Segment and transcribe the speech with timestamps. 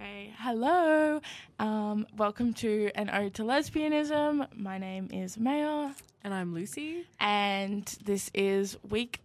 [0.00, 1.20] Okay, hello.
[1.58, 4.46] Um, welcome to an ode to lesbianism.
[4.56, 5.90] My name is Maya,
[6.22, 7.04] And I'm Lucy.
[7.18, 9.20] and this is week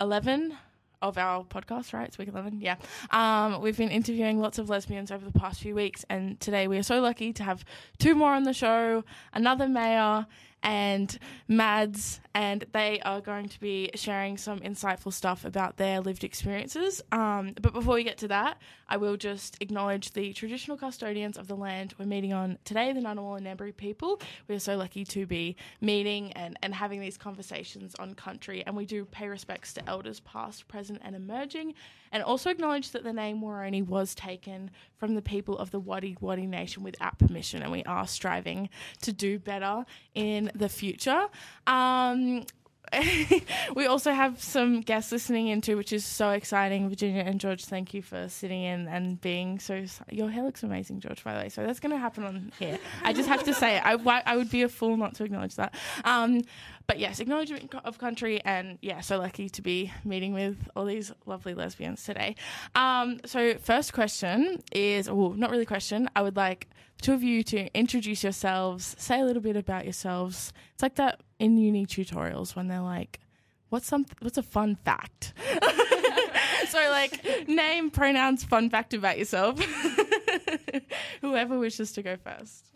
[0.00, 0.56] eleven
[1.00, 1.92] of our podcast.
[1.92, 2.60] Right, it's week eleven.
[2.60, 2.74] Yeah.
[3.10, 6.76] Um, we've been interviewing lots of lesbians over the past few weeks, and today we
[6.76, 7.64] are so lucky to have
[7.98, 9.04] two more on the show.
[9.32, 10.24] Another Maya
[10.62, 11.18] and
[11.48, 17.02] Mads, and they are going to be sharing some insightful stuff about their lived experiences.
[17.12, 21.48] Um, but before we get to that, I will just acknowledge the traditional custodians of
[21.48, 24.20] the land we're meeting on today, the Ngunnawal and Ngambri people.
[24.48, 28.76] We are so lucky to be meeting and, and having these conversations on country, and
[28.76, 31.74] we do pay respects to elders past, present, and emerging,
[32.12, 36.16] and also acknowledge that the name Woroni was taken from the people of the Wadi
[36.20, 38.68] Wadi Nation without permission, and we are striving
[39.02, 41.26] to do better in the future.
[41.66, 42.44] Um,
[43.74, 46.88] we also have some guests listening in too, which is so exciting.
[46.88, 49.84] Virginia and George, thank you for sitting in and being so.
[50.10, 51.22] Your hair looks amazing, George.
[51.24, 52.78] By the way, so that's going to happen on here.
[53.02, 53.78] I just have to say.
[53.78, 53.94] I
[54.26, 55.74] I would be a fool not to acknowledge that.
[56.04, 56.42] Um,
[56.86, 61.12] but yes, acknowledgement of country, and yeah, so lucky to be meeting with all these
[61.24, 62.36] lovely lesbians today.
[62.74, 66.08] Um, so first question is, oh, not really question.
[66.14, 69.84] I would like the two of you to introduce yourselves, say a little bit about
[69.84, 70.52] yourselves.
[70.74, 73.20] It's like that in uni tutorials when they're like,
[73.68, 74.06] "What's some?
[74.20, 75.34] What's a fun fact?"
[76.68, 79.60] so like, name, pronouns, fun fact about yourself.
[81.20, 82.75] Whoever wishes to go first.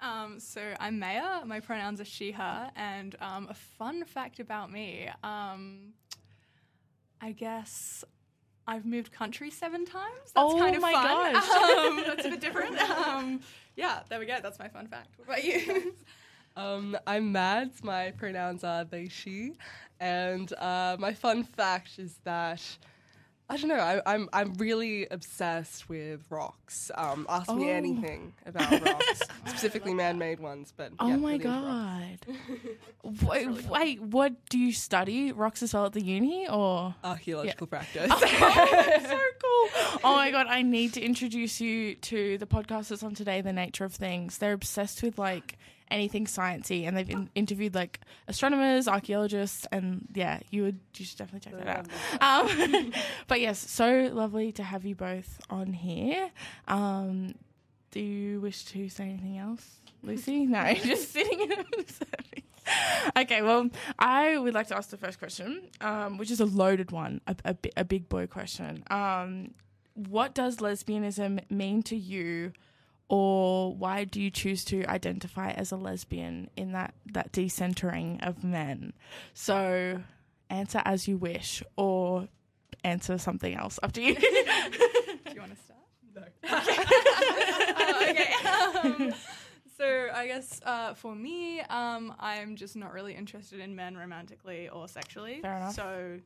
[0.00, 1.44] Um, so I'm Maya.
[1.44, 2.70] My pronouns are she, her.
[2.76, 5.92] And um, a fun fact about me um,
[7.20, 8.04] I guess
[8.68, 10.32] I've moved country seven times.
[10.34, 11.32] That's Oh kind of my fun.
[11.34, 11.48] gosh.
[11.50, 12.78] Um, that's a bit different.
[12.80, 13.40] Um,
[13.76, 14.36] yeah, there we go.
[14.42, 15.10] That's my fun fact.
[15.18, 15.94] What about you?
[16.58, 17.84] Um, I'm Mads.
[17.84, 19.52] My pronouns are they, she.
[20.00, 22.62] And uh, my fun fact is that
[23.48, 23.76] I don't know.
[23.76, 26.90] I, I'm I'm really obsessed with rocks.
[26.96, 27.74] Um, ask me Oh.
[27.74, 30.72] anything about rocks, specifically man-made ones.
[30.76, 32.18] But Oh yeah, my really into rocks.
[33.04, 33.22] god!
[33.28, 35.30] wait, wait, what do you study?
[35.30, 36.96] Rocks as well at the uni, or?
[37.04, 38.10] Archaeological practice.
[38.14, 40.00] oh, so cool!
[40.02, 43.52] Oh my god, I need to introduce you to the podcast that's on today, The
[43.52, 44.38] Nature of Things.
[44.38, 45.56] They're obsessed with like
[45.90, 51.18] anything sciencey, and they've in- interviewed like astronomers, archaeologists, and yeah, you would you should
[51.18, 51.88] definitely check that
[52.20, 52.50] out.
[52.50, 52.92] Um,
[53.28, 56.30] but yes, so lovely to have you both on here.
[56.68, 57.34] Um,
[57.90, 60.46] do you wish to say anything else, Lucy?
[60.46, 61.40] No, just sitting.
[61.40, 62.42] In it.
[63.16, 63.68] Okay, well,
[63.98, 67.36] I would like to ask the first question, um, which is a loaded one, a,
[67.44, 68.82] a, a big boy question.
[68.90, 69.54] Um,
[69.94, 72.52] what does lesbianism mean to you,
[73.08, 78.42] or why do you choose to identify as a lesbian in that that decentering of
[78.42, 78.92] men?
[79.34, 80.02] So,
[80.50, 82.28] answer as you wish, or
[82.84, 83.78] answer something else.
[83.82, 84.14] Up to you.
[84.14, 84.20] Do
[85.34, 85.80] you want to start?
[86.14, 86.22] No.
[87.88, 88.32] Oh, okay.
[89.04, 89.14] Um,
[89.76, 94.68] so I guess uh, for me, um, I'm just not really interested in men romantically
[94.68, 95.40] or sexually.
[95.40, 95.74] Fair enough.
[95.74, 96.18] So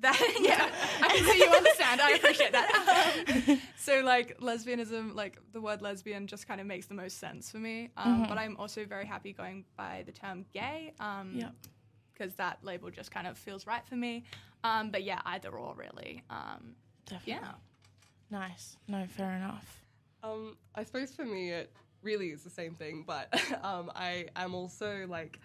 [0.00, 0.68] that yeah,
[1.02, 2.00] I can see you understand.
[2.00, 3.46] I appreciate that.
[3.50, 7.50] Um, so like lesbianism, like the word lesbian, just kind of makes the most sense
[7.50, 7.90] for me.
[7.96, 8.28] Um, Mhm.
[8.28, 10.92] But I'm also very happy going by the term gay.
[11.00, 11.54] Um, Yep.
[12.12, 14.24] Because that label just kind of feels right for me.
[14.62, 16.22] Um, but yeah, either or really.
[16.28, 16.74] Um,
[17.06, 17.32] Definitely.
[17.32, 17.52] yeah.
[18.30, 18.76] Nice.
[18.88, 19.80] No, fair enough.
[20.22, 21.72] Um, I suppose for me it
[22.02, 23.32] really is the same thing, but
[23.64, 25.38] um, I am also like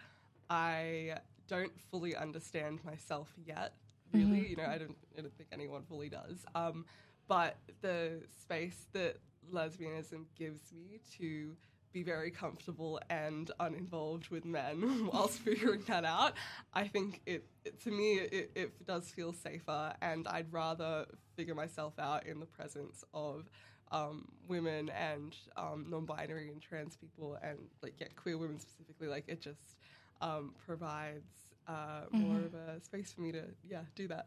[0.49, 1.15] I
[1.47, 3.73] don't fully understand myself yet.
[4.11, 4.49] Really, Mhm.
[4.49, 6.45] you know, I don't, I don't think anyone fully does.
[6.55, 6.85] Um,
[7.27, 9.17] but the space that
[9.51, 11.57] lesbianism gives me to
[11.91, 16.33] be very comfortable and uninvolved with men whilst figuring that out,
[16.73, 21.05] I think it, it to me it, it does feel safer, and I'd rather
[21.35, 23.49] figure myself out in the presence of
[23.91, 29.07] um, women and um, non-binary and trans people and like yeah, queer women specifically.
[29.07, 29.77] Like it just
[30.21, 32.45] um, provides uh, more Mhm.
[32.45, 34.25] of a space for me to yeah do that.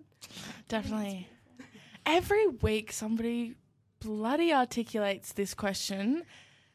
[0.69, 1.29] Definitely.
[2.07, 3.55] Every week, somebody
[4.01, 6.23] bloody articulates this question.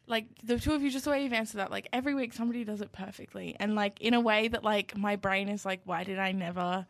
[0.06, 1.72] Like the two of you, just the way you've answered that.
[1.72, 5.16] Like every week, somebody does it perfectly, and like in a way that like my
[5.16, 6.86] brain is like, why did I never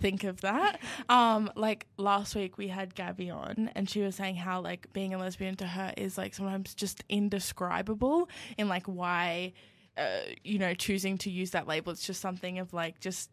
[0.00, 0.80] think of that?
[1.08, 5.12] Um, like last week we had Gabby on, and she was saying how like being
[5.12, 9.52] a lesbian to her is like sometimes just indescribable in like why,
[9.96, 11.92] uh, you know, choosing to use that label.
[11.92, 13.30] It's just something of like just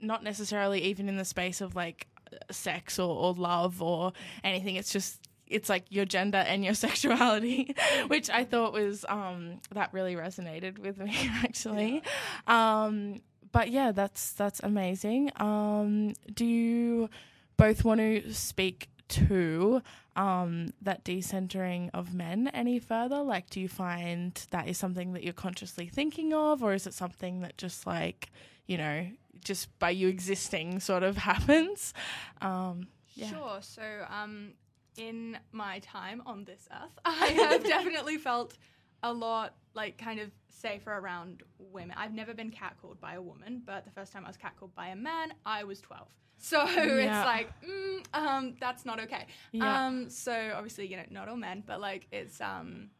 [0.00, 2.08] not necessarily even in the space of like
[2.50, 4.12] sex or, or love or
[4.42, 4.76] anything.
[4.76, 7.74] It's just it's like your gender and your sexuality,
[8.08, 12.02] which I thought was um, that really resonated with me actually.
[12.46, 13.20] Um,
[13.52, 15.30] but yeah, that's that's amazing.
[15.36, 17.10] Um, do you
[17.56, 19.82] both want to speak to
[20.16, 23.22] um, that decentering of men any further?
[23.22, 26.94] Like, do you find that is something that you're consciously thinking of, or is it
[26.94, 28.30] something that just like,
[28.66, 29.06] you know,
[29.44, 31.94] just by you existing sort of happens?
[32.40, 33.28] Um, yeah.
[33.28, 33.58] Sure.
[33.60, 34.54] So, um,
[34.96, 38.56] in my time on this earth, I have definitely felt
[39.02, 41.96] a lot like kind of safer around women.
[41.98, 44.88] I've never been catcalled by a woman, but the first time I was catcalled by
[44.88, 46.08] a man, I was 12.
[46.38, 46.72] So Yeah.
[47.20, 49.26] it's like, mm, um, that's not okay.
[49.52, 49.86] Yeah.
[49.86, 52.90] Um, so obviously, you know, not all men, but like it's um,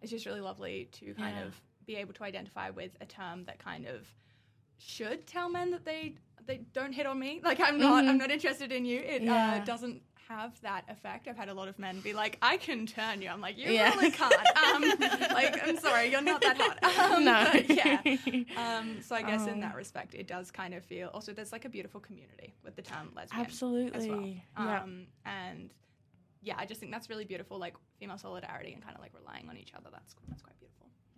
[0.00, 1.44] it's just really lovely to kind Yeah.
[1.46, 4.06] of be able to identify with a term that kind of
[4.78, 6.14] should tell men that they
[6.46, 7.40] they don't hit on me.
[7.44, 8.08] Like I'm not Mhm.
[8.10, 9.00] I'm not interested in you.
[9.00, 9.58] It Yeah.
[9.60, 11.26] uh, doesn't have that effect.
[11.28, 13.28] I've had a lot of men be like, I can turn you.
[13.30, 13.94] I'm like, you Yeah.
[13.94, 14.34] really can't.
[14.74, 14.82] Um,
[15.32, 16.78] like I'm sorry, you're not that hot.
[17.12, 17.52] Um, no.
[17.68, 18.00] yeah.
[18.56, 19.60] Um, so I guess in Oh.
[19.62, 21.08] that respect, it does kind of feel.
[21.14, 24.10] Also, there's like a beautiful community with the term lesbian Absolutely.
[24.56, 24.66] well.
[24.66, 24.82] Yeah.
[24.82, 25.70] Um, and
[26.42, 29.48] yeah, I just think that's really beautiful, like female solidarity and kind of like relying
[29.48, 29.88] on each other.
[29.90, 30.67] That's that's quite beautiful.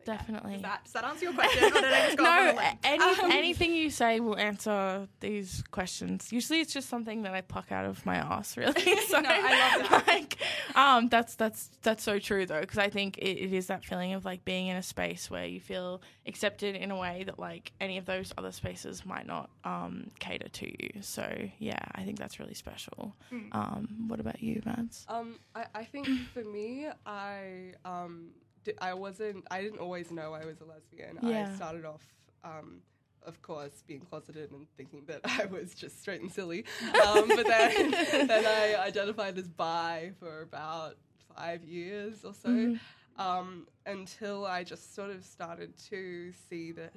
[0.05, 0.53] But yeah, Definitely.
[0.55, 1.65] does that does that answer your question?
[1.65, 6.33] or did I just go no, any, Um, anything you say will answer these questions.
[6.33, 8.57] Usually, it's just something that I pluck out of my ass.
[8.61, 10.05] Really, so, No, I love that.
[10.07, 10.37] Like,
[10.75, 14.13] um, that's that's that's so true though, because I think it, it is that feeling
[14.13, 17.73] of like being in a space where you feel accepted in a way that like
[17.81, 20.91] any of those other spaces might not um, cater to you.
[21.03, 21.27] So
[21.59, 23.15] yeah, I think that's really special.
[23.33, 23.55] Mm.
[23.55, 25.05] Um, what about you, Mads?
[25.09, 28.50] Um, I, I think for me, I um, di-
[28.81, 29.45] I wasn't.
[29.51, 31.19] I didn't always know I was a lesbian.
[31.23, 31.51] Yeah.
[31.51, 32.03] I started off,
[32.45, 32.81] um,
[33.25, 36.65] of course, being closeted and thinking that I was just straight and silly.
[37.07, 37.91] Um, but then,
[38.27, 40.97] then I identified as bi for about
[41.37, 42.81] five years or so, Mhm.
[43.17, 46.93] um, until I just sort of started to see that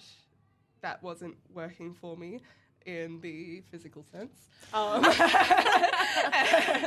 [0.82, 2.42] that wasn't working for me
[2.86, 4.34] in the physical sense.
[4.74, 5.04] Um,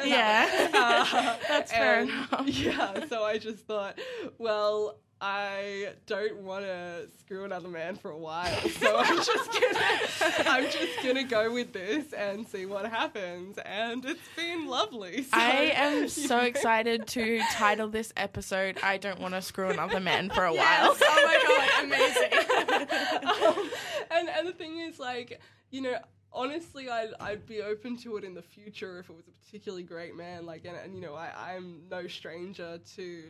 [0.04, 0.70] Yeah.
[0.74, 2.42] Uh, That's fair enough.
[2.46, 3.98] Yeah, so I just thought,
[4.38, 10.50] well, I don't want to screw another man for a while, so I'm just gonna,
[10.50, 15.22] I'm just gonna go with this and see what happens, and it's been lovely.
[15.22, 16.44] So, I am so know.
[16.44, 20.86] excited to title this episode "I Don't Want to Screw Another Man for a Yes.
[21.00, 23.58] While." Oh my god, amazing.
[23.58, 23.70] um,
[24.10, 25.40] and and the thing is, like,
[25.70, 25.98] you know,
[26.32, 29.82] honestly, I'd I'd be open to it in the future if it was a particularly
[29.84, 30.46] great man.
[30.46, 33.22] Like, and, and you know, I I'm no stranger to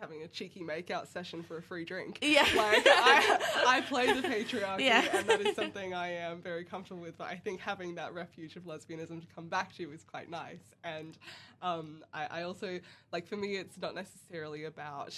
[0.00, 2.18] having a cheeky makeout session for a free drink.
[2.22, 2.40] Yeah.
[2.56, 5.04] Like I, I play the patriarchy, Yeah.
[5.12, 7.18] and that is something I am very comfortable with.
[7.18, 10.74] But I think having that refuge of lesbianism to come back to is quite nice.
[10.84, 11.18] And
[11.60, 12.80] um, I, I also
[13.12, 15.14] like for me, it's not necessarily about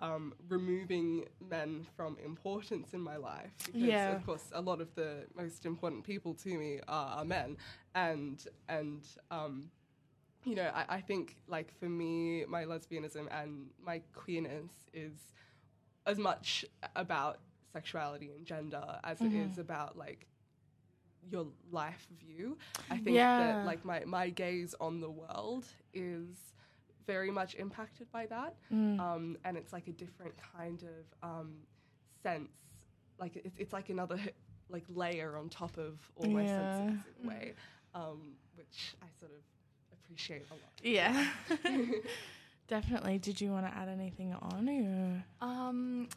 [0.00, 4.12] um, removing men from importance in my life because, Yeah.
[4.12, 7.56] of course, a lot of the most important people to me are, are men,
[7.94, 9.70] and and um,
[10.44, 15.12] you know, I, I think like for me, my lesbianism and my queerness is
[16.06, 16.64] as much
[16.96, 17.38] about
[17.72, 19.26] sexuality and gender as Mhm.
[19.26, 20.26] it is about like
[21.30, 22.58] your life view.
[22.90, 23.36] I think Yeah.
[23.36, 26.36] that like my, my gaze on the world is
[27.06, 28.54] very much impacted by that.
[28.72, 29.00] Mm.
[29.00, 31.52] Um, and it's like a different kind of um,
[32.22, 32.50] sense.
[33.18, 34.18] Like it's, it's like another
[34.68, 36.56] like layer on top of all my Yeah.
[36.76, 37.52] senses in a way,
[37.94, 39.42] um, which I sort of
[39.92, 40.72] appreciate a lot.
[40.82, 41.30] Yeah.
[42.68, 43.18] Definitely.
[43.18, 44.68] Did you want to add anything on?
[45.42, 45.46] Or?
[45.46, 46.08] Um,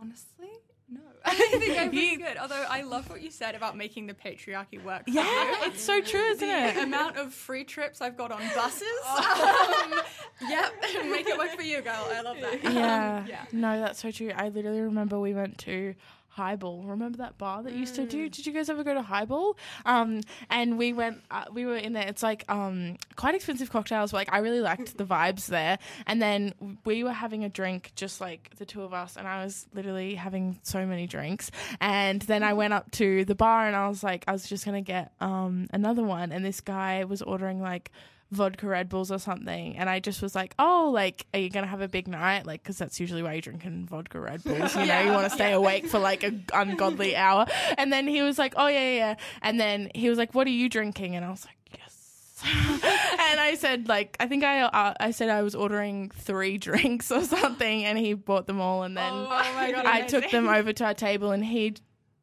[0.00, 0.50] honestly,
[0.92, 1.00] no.
[1.24, 2.36] I think I'm pretty good.
[2.36, 5.04] Although I love what you said about making the patriarchy work.
[5.04, 5.56] for Yeah, you.
[5.70, 6.82] it's so true, isn't the it?
[6.82, 8.82] amount of free trips I've got on buses.
[9.04, 9.92] Oh.
[10.42, 10.72] um, yep,
[11.10, 12.08] make it work for you, girl.
[12.12, 12.64] I love that.
[12.66, 13.24] Um, yeah.
[13.28, 13.44] yeah.
[13.52, 14.32] No, that's so true.
[14.36, 15.94] I literally remember we went to
[16.34, 16.82] Highball.
[16.84, 18.08] Remember that bar that used to Mm.
[18.08, 18.28] do?
[18.30, 19.58] Did you guys ever go to Highball?
[19.84, 21.22] Um, and we went.
[21.30, 22.06] Uh, we were in there.
[22.06, 24.12] It's like um quite expensive cocktails.
[24.12, 25.78] But like I really liked the vibes there.
[26.06, 26.54] And then
[26.86, 29.16] we were having a drink, just like the two of us.
[29.16, 31.50] And I was literally having so many drinks.
[31.80, 34.64] And then I went up to the bar and I was like, I was just
[34.64, 36.32] gonna get um another one.
[36.32, 37.90] And this guy was ordering like
[38.32, 39.76] vodka Red Bulls or something.
[39.76, 42.46] And I just was like, oh, like, are you going to have a big night?
[42.46, 44.74] Like, because that's usually why you're drinking vodka Red Bulls.
[44.74, 47.46] You know, you want to stay awake for like a ungodly hour.
[47.78, 49.14] And then he was like, oh, yeah, yeah.
[49.42, 51.14] And then he was like, what are you drinking?
[51.14, 52.42] And I was like, yes.
[52.44, 57.12] and I said, like, I think I uh, I said I was ordering three drinks
[57.12, 60.48] or something, and he bought them all, and then oh, my god, I took them
[60.48, 61.74] over to our table, and he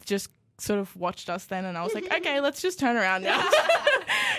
[0.06, 3.24] just sort of watched us then, and I was like, okay, let's just turn around
[3.24, 3.48] now.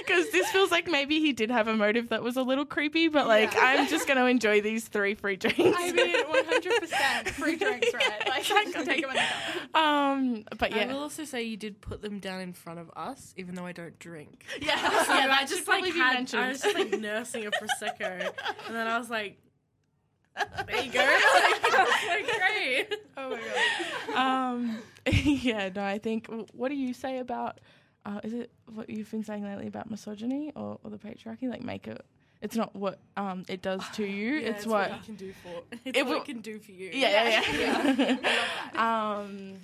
[0.07, 3.09] Because this feels like maybe he did have a motive that was a little creepy,
[3.09, 3.61] but like Yeah.
[3.79, 5.59] I'm just going to enjoy these three free drinks.
[5.61, 8.05] I mean, 100% free drinks, right?
[8.31, 8.45] Like,
[8.85, 10.83] take them when um, but yeah.
[10.83, 13.67] I will also say you did put them down in front of us, even though
[13.67, 14.45] I don't drink.
[14.61, 15.25] yeah, So yeah.
[15.25, 16.43] I That just probably like be had, mentioned.
[16.43, 18.33] I was just like nursing a prosecco,
[18.67, 19.39] and then I was like,
[20.67, 20.99] "There you go,
[21.35, 21.73] like,
[22.09, 23.41] like great." Oh my
[24.15, 24.47] god.
[24.49, 26.27] um, yeah, no, I think.
[26.53, 27.61] What do you say about?
[28.07, 31.49] Uh, is it what you've been saying lately about misogyny or, or the patriarchy?
[31.51, 32.03] Like, make it.
[32.43, 34.35] It's not what um it does to you.
[34.37, 34.91] Yeah, it's, what.
[34.91, 35.63] you can do for.
[35.85, 36.91] It's It what will- it can do for you.
[36.93, 38.17] yeah, yeah,
[38.75, 39.17] yeah.
[39.21, 39.57] um,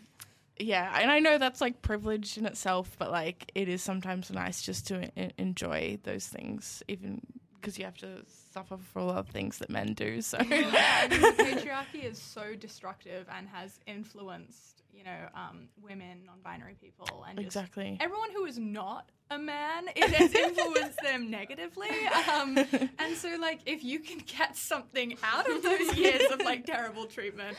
[0.58, 4.62] yeah, and I know that's like privilege in itself, but like it is sometimes nice
[4.62, 7.20] just to en- enjoy those things, even
[7.60, 10.20] because you have to suffer for a lot of things that men do.
[10.22, 10.68] So yeah,
[11.04, 17.24] I mean, patriarchy is so destructive and has influenced, you know, um, women, non-binary people,
[17.28, 17.96] and exactly.
[18.00, 19.84] everyone who is not a man.
[19.94, 21.88] It has influenced them negatively.
[22.32, 22.56] Um,
[22.98, 27.06] and so, like, if you can get something out of those years of like terrible
[27.06, 27.56] treatment,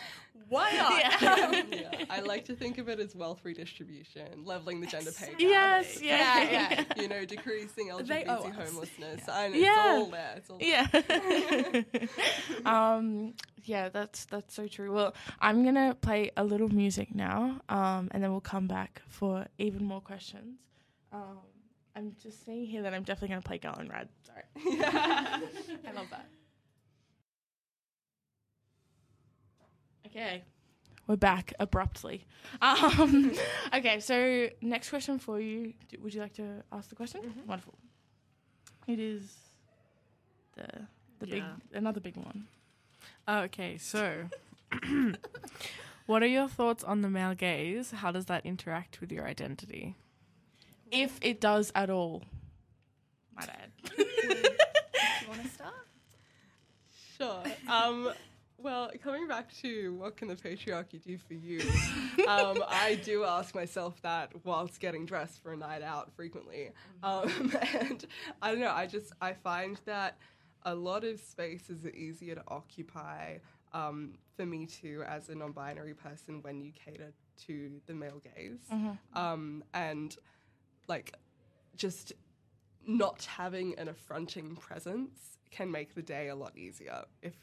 [0.50, 1.00] why not?
[1.00, 1.14] Yeah.
[1.48, 5.28] Um, yeah, I like to think of it as wealth redistribution, leveling the gender pay
[5.28, 5.40] gap.
[5.40, 6.50] Yes, yeah, Yeah,
[6.98, 7.02] yeah.
[7.02, 8.70] You know, decreasing They owe LGBT us.
[8.70, 9.30] homelessness.
[9.30, 9.98] I know, Yeah.
[9.98, 10.34] It's all there.
[10.38, 10.58] It's all
[11.92, 12.08] there.
[12.66, 12.66] Yeah.
[12.96, 13.34] um,
[13.64, 14.92] yeah, that's that's so true.
[14.94, 19.46] Well, I'm gonna play a little music now, um, and then we'll come back for
[19.58, 20.60] even more questions.
[21.12, 21.40] Um,
[21.98, 24.08] I'm just saying here that I'm definitely gonna play Garland Rad.
[24.24, 24.44] Sorry.
[24.86, 26.28] I love that.
[30.06, 30.44] Okay,
[31.08, 32.26] we're back abruptly.
[32.62, 33.32] Um,
[33.74, 35.74] okay, so next question for you.
[35.90, 37.22] D- Would you like to ask the question?
[37.48, 37.74] Wonderful.
[38.88, 39.36] It is
[40.56, 40.68] the
[41.20, 42.46] the big another big one.
[43.28, 44.26] Okay, so
[46.06, 47.90] what are your thoughts on the male gaze?
[47.90, 49.96] How does that interact with your identity?
[50.92, 52.24] If it does at all,
[53.36, 53.72] my bad.
[53.98, 55.74] Do you want to start?
[57.18, 57.44] Sure.
[57.68, 58.12] Um,
[58.60, 61.60] well, coming back to what can the patriarchy do for you,
[62.28, 66.72] um, I do ask myself that whilst getting dressed for a night out frequently.
[67.04, 68.06] Um, and
[68.42, 70.18] I don't know, I just, I find that
[70.64, 73.38] a lot of spaces are easier to occupy
[73.74, 77.14] um, for me too as a non-binary person when you cater
[77.46, 78.60] to the male gaze.
[79.14, 80.18] Um, and
[80.88, 81.16] like
[81.76, 82.14] just
[82.86, 87.34] not having an affronting presence can make the day a lot easier if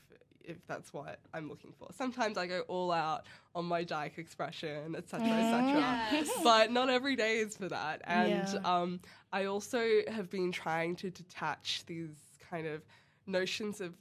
[0.47, 1.89] if that's what I'm looking for.
[1.97, 3.25] Sometimes I go all out
[3.55, 5.81] on my dyke expression, etc., etc.
[6.13, 6.31] Yes.
[6.45, 8.03] But not every day is for that.
[8.05, 8.59] And Yeah.
[8.63, 9.01] um,
[9.33, 12.15] I also have been trying to detach these
[12.51, 12.83] kind of
[13.27, 13.95] notions of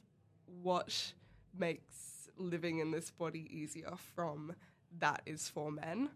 [0.62, 1.14] what
[1.58, 4.54] makes living in this body easier from
[4.98, 6.10] that is for men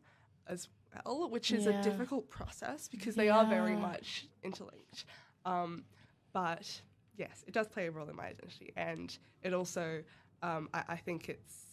[0.47, 0.69] as
[1.05, 1.73] well, which is Yeah.
[1.73, 5.05] a difficult process because they are very much interlinked.
[5.45, 5.85] Um,
[6.33, 6.81] but
[7.17, 10.03] yes, it does play a role in my identity, and it also,
[10.43, 11.65] um, I, I think it's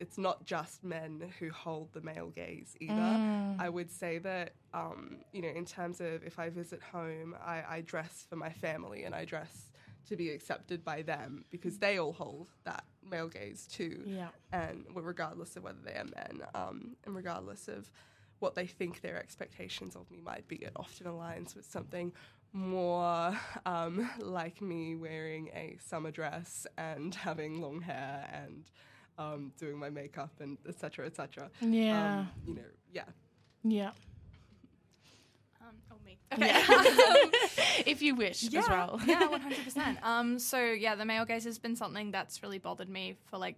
[0.00, 2.94] it's not just men who hold the male gaze either.
[2.94, 3.56] Mm.
[3.60, 7.64] I would say that, um, you know, in terms of if I visit home, I,
[7.68, 9.72] I dress for my family and I dress
[10.08, 14.28] to be accepted by them because they all hold that male gaze too Yeah.
[14.52, 17.90] and regardless of whether they are men, um, and regardless of
[18.40, 22.12] what they think their expectations of me might be, it often aligns with something
[22.52, 28.70] more um, like me wearing a summer dress and having long hair and
[29.18, 31.06] um, doing my makeup and etc.
[31.06, 31.50] etc.
[31.60, 32.20] Yeah.
[32.20, 33.04] Um, you know, yeah.
[33.64, 33.90] yeah.
[35.60, 36.18] Um, oh, me.
[36.32, 37.90] Okay.
[37.90, 39.00] if you wish yeah, as well.
[39.06, 39.98] yeah, one hundred percent.
[40.02, 43.56] Um, so yeah, the male gaze has been something that's really bothered me for like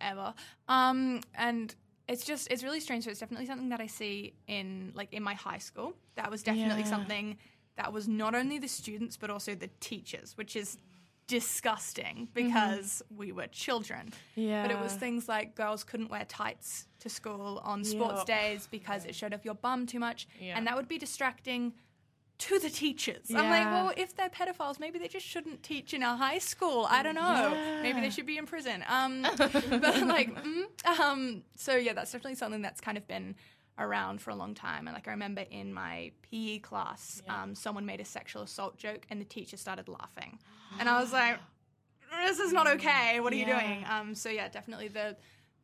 [0.00, 0.34] ever.
[0.68, 1.74] Um, and
[2.08, 3.04] it's just it's really strange.
[3.04, 5.94] So it's definitely something that I see in like in my high school.
[6.14, 6.88] That was definitely Yeah.
[6.90, 7.36] something
[7.76, 10.78] that was not only the students but also the teachers, which is
[11.28, 12.46] disgusting mm-hmm.
[12.46, 14.12] because we were children.
[14.36, 14.62] yeah.
[14.62, 18.26] But it was things like girls couldn't wear tights to school on sports Yup.
[18.26, 20.28] days because it showed off your bum too much.
[20.40, 20.56] Yeah.
[20.56, 21.72] And that would be distracting
[22.38, 23.30] to the teachers.
[23.30, 26.86] I'm like, well, if they're pedophiles, maybe they just shouldn't teach in a high school.
[26.88, 27.80] I don't know.
[27.82, 28.84] Maybe they should be in prison.
[28.88, 29.52] Um, but
[30.02, 30.64] like, mm,
[31.00, 33.36] um, so yeah, that's definitely something that's kind of been
[33.78, 34.86] around for a long time.
[34.86, 37.42] And like, I remember in my PE class, Yeah.
[37.42, 40.38] um, someone made a sexual assault joke, and the teacher started laughing,
[40.78, 41.38] and I was like,
[42.26, 43.20] this is not okay.
[43.20, 43.84] What are you doing?
[43.88, 45.16] Um, so yeah, definitely the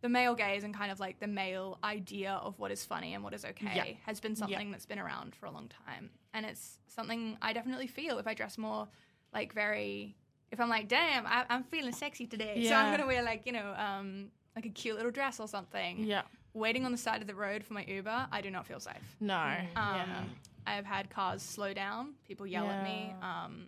[0.02, 3.25] the male gaze and kind of like the male idea of what is funny and
[3.25, 3.85] what is okay Yeah.
[4.04, 7.87] has been something that's been around for a long time, and it's something I definitely
[7.87, 8.88] feel if I dress more
[9.32, 10.16] like very.
[10.50, 13.52] If I'm like, damn, I, I'm feeling sexy today, so I'm gonna wear like you
[13.52, 16.04] know, um, like a cute little dress or something.
[16.04, 16.23] Yeah.
[16.54, 19.16] Waiting on the side of the road for my Uber, I do not feel safe.
[19.21, 19.35] No.
[19.35, 20.25] Um, yeah.
[20.66, 22.12] I have had cars slow down.
[22.28, 23.14] People yell at me.
[23.23, 23.64] Um,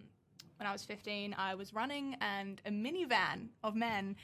[0.59, 4.15] when I was 15, I was running and a minivan of men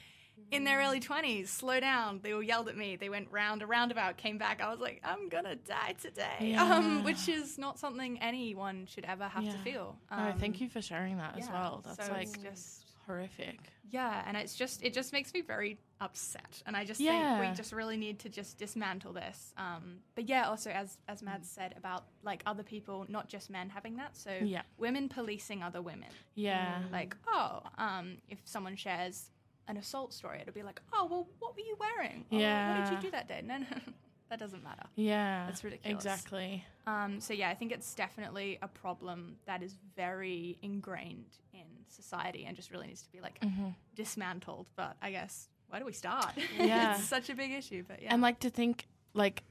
[0.50, 2.20] in their early 20s slow down.
[2.22, 2.96] They all yelled at me.
[2.96, 4.60] They went round a roundabout, came back.
[4.60, 6.26] I was like, I'm gonna die today.
[6.40, 6.62] Yeah.
[6.62, 9.62] Um, which is not something anyone should ever have to Yeah.
[9.62, 9.96] feel.
[10.10, 11.82] no, thank Um, you for sharing that as well.
[11.84, 13.58] That's so like just horrific.
[13.90, 17.38] yeah, and it's just it just makes me very upset, and I just Yeah.
[17.38, 19.52] think we just really need to just dismantle this.
[19.56, 23.68] Um, but yeah, also as as Mads said about like other people, not just men
[23.68, 24.16] having that.
[24.16, 24.62] So Yeah.
[24.78, 26.08] women policing other women.
[26.34, 26.82] Yeah.
[26.90, 29.30] Like oh, um, if someone shares
[29.70, 32.24] an assault story, it'll be like oh well, what were you wearing?
[32.32, 33.40] Oh, what did you do that day?
[33.44, 33.66] No, no,
[34.30, 34.82] that doesn't matter.
[34.96, 35.46] Yeah.
[35.46, 35.94] That's ridiculous.
[36.04, 36.64] Exactly.
[36.86, 42.44] Um, so yeah, I think it's definitely a problem that is very ingrained in society
[42.46, 43.74] and just really needs to be like Mhm.
[43.94, 44.68] dismantled.
[44.76, 46.32] But I guess where do we start?
[46.58, 46.94] Yeah.
[46.98, 47.84] it's such a big issue.
[47.86, 49.42] But yeah, And like to think like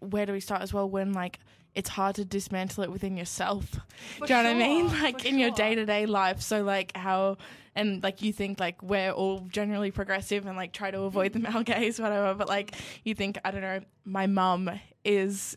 [0.00, 1.38] where do we start as well when like
[1.74, 3.64] it's hard to dismantle it within yourself.
[4.18, 4.88] For do you know what I mean?
[4.88, 6.40] Like in your day to day life.
[6.40, 7.36] So like how
[7.74, 11.38] and like you think like we're all generally progressive and like try to avoid the
[11.38, 12.34] male gaze, whatever.
[12.34, 12.74] But like
[13.04, 14.70] you think I don't know, my mum
[15.04, 15.56] is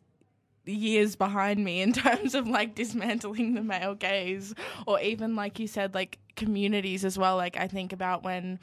[0.65, 4.53] years behind me in terms of like dismantling the male gaze
[4.85, 8.59] or even like you said like communities as well like i think about when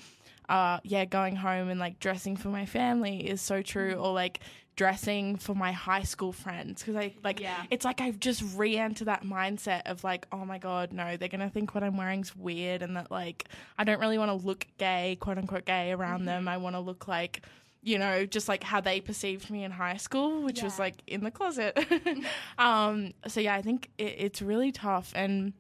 [0.49, 4.41] uh yeah going home and like dressing for my family is so true or like
[4.79, 7.65] dressing for my high school friends because i like Yeah.
[7.69, 11.51] it's like i've just re-entered that mindset of like oh my god no they're gonna
[11.51, 15.19] think what i'm wearing's weird and that like i don't really want to look gay
[15.19, 17.43] quote unquote gay around them i want to look like
[17.81, 21.23] you know, just like how they perceived me in high school, which was like in
[21.23, 21.79] the closet.
[22.59, 25.53] um, so yeah, I think it, it's really tough and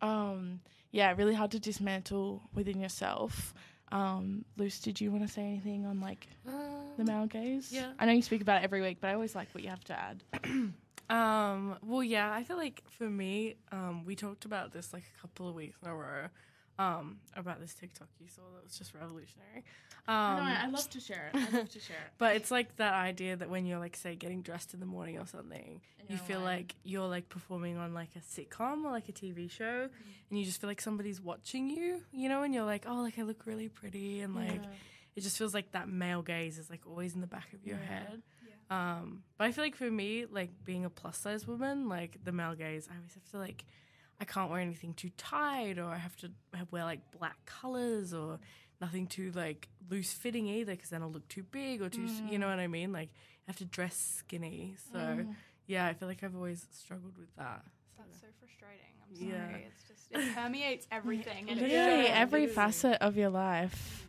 [0.00, 0.60] um,
[0.90, 3.52] yeah, really hard to dismantle within yourself.
[3.94, 6.26] Um, Luce, did you want to say anything on like
[6.96, 7.70] the male gaze?
[7.72, 7.92] yeah.
[7.98, 9.84] I know you speak about it every week, but I always like what you have
[9.84, 10.22] to add.
[11.10, 15.20] Um, well, yeah, I feel like for me, um, we talked about this like a
[15.20, 16.28] couple of weeks in a row.
[16.78, 19.62] Um, about this TikTok you saw that was just revolutionary.
[20.08, 21.36] Um, love to share it.
[21.36, 22.12] I love to share it.
[22.18, 25.18] but it's like that idea that when you're like say getting dressed in the morning
[25.18, 29.12] or something, you feel like you're like performing on like a sitcom or like a
[29.12, 29.88] TV show,
[30.30, 33.18] and you just feel like somebody's watching you, you know, and you're like, oh, like
[33.18, 34.60] I look really pretty, and like
[35.16, 37.78] it just feels like that male gaze is like always in the back of your
[37.78, 37.84] Yeah.
[37.86, 38.22] head.
[38.70, 42.32] Um, but I feel like for me, like being a plus size woman, like the
[42.32, 43.64] male gaze, I always have to like,
[44.20, 48.14] I can't wear anything too tight, or I have to have, wear like black colors,
[48.14, 48.38] or
[48.80, 52.22] nothing too like loose fitting either, because then I'll look too big or too, s
[52.30, 52.92] you know what I mean?
[52.92, 54.76] Like I have to dress skinny.
[54.92, 55.26] So
[55.66, 57.62] yeah, I feel like I've always struggled with that.
[57.98, 58.94] that's so frustrating.
[59.08, 59.30] I'm sorry.
[59.30, 59.68] Yeah.
[59.68, 61.50] It's just it permeates everything.
[61.50, 62.12] and it literally should.
[62.12, 64.06] every facet of your life.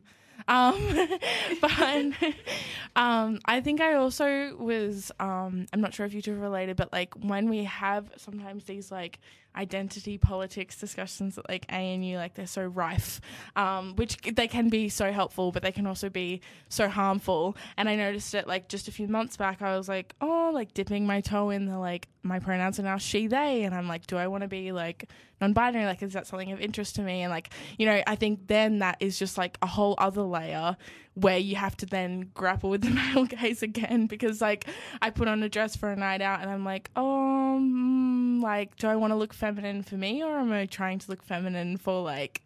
[0.48, 1.10] Um,
[1.62, 1.72] but
[2.96, 5.12] um, I think I also was.
[5.20, 8.66] Um, I'm not sure if you two are related, but like when we have sometimes
[8.66, 9.20] these like
[9.56, 13.22] identity politics discussions at like ANU, like they're so rife,
[13.56, 17.56] um, which they can be so helpful, but they can also be so harmful.
[17.78, 19.62] And I noticed it like just a few months back.
[19.62, 22.98] I was like, oh, like dipping my toe in the like my pronouns are now
[22.98, 25.10] she they, and I'm like, do I want to be like
[25.42, 25.86] non-binary?
[25.86, 27.22] Like, is that something of interest to me?
[27.22, 30.78] And like, you know, I think then that is just like a whole other layer
[31.16, 34.68] where you have to then grapple with the male gaze again because like
[35.02, 38.88] I put on a dress for a night out and I'm like, oh, like, do
[38.88, 42.04] I want to look feminine for me or am I trying to look feminine for
[42.04, 42.44] like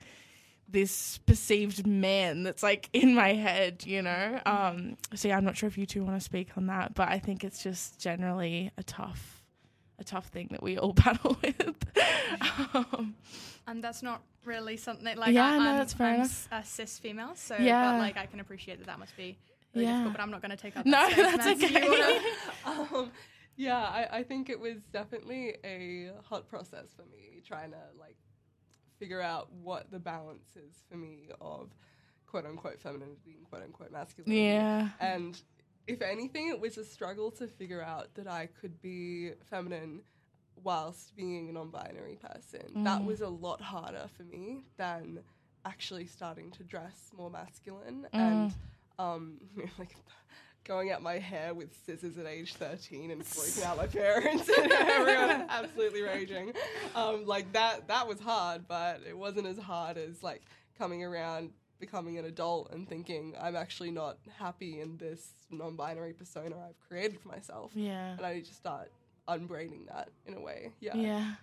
[0.72, 4.40] this perceived man that's like in my head, you know?
[4.46, 7.10] Um, so yeah, I'm not sure if you two want to speak on that, but
[7.10, 9.39] I think it's just generally a tough,
[10.00, 11.76] a tough thing that we all battle with.
[12.74, 13.16] um,
[13.68, 16.48] And that's not really something like Yeah, I, no, I'm, that's fair I'm enough.
[16.52, 17.92] a cis female, so Yeah.
[17.92, 19.38] but like I can appreciate that that must be
[19.74, 19.92] really Yeah.
[19.94, 20.14] difficult.
[20.14, 20.86] But I'm not going to take up.
[20.86, 21.88] No, that space, that's okay.
[22.66, 23.12] Wanna- um,
[23.56, 28.16] yeah, I, I think it was definitely a hot process for me trying to like
[29.00, 31.70] figure out what the balance is for me of
[32.26, 34.42] quote unquote femininity and quote unquote masculinity.
[34.46, 34.90] yeah.
[35.00, 35.40] And
[35.90, 40.02] if anything, it was a struggle to figure out that I could be feminine
[40.64, 42.84] whilst being a non binary person.
[42.84, 43.06] That Mm.
[43.06, 45.20] was a lot harder for me than
[45.66, 48.20] actually starting to dress more masculine Mm.
[48.20, 48.54] and
[48.98, 49.38] um,
[49.80, 49.96] like
[50.66, 54.72] going at my hair with scissors at age 13 and freaking out my parents and
[54.72, 56.54] everyone absolutely raging.
[56.96, 60.44] Um, like that, that was hard, but it wasn't as hard as like
[60.78, 66.56] coming around becoming an adult and thinking I'm actually not happy in this non-binary persona
[66.68, 68.12] I've created for myself, Yeah.
[68.18, 68.92] and I need to start
[69.28, 70.72] unbraiding that in a way.
[70.80, 70.96] Yeah.
[70.96, 71.34] Yeah.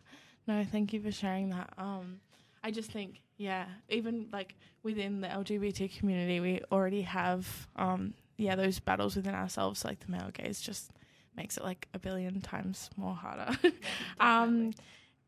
[0.47, 1.73] No, thank you for sharing that.
[1.79, 2.21] Um,
[2.63, 8.55] I just think, yeah, even like within the LGBT community, we already have, um, yeah,
[8.57, 10.91] those battles within ourselves, like the male gaze just
[11.37, 13.57] makes it like a billion times more harder.
[14.21, 14.73] um,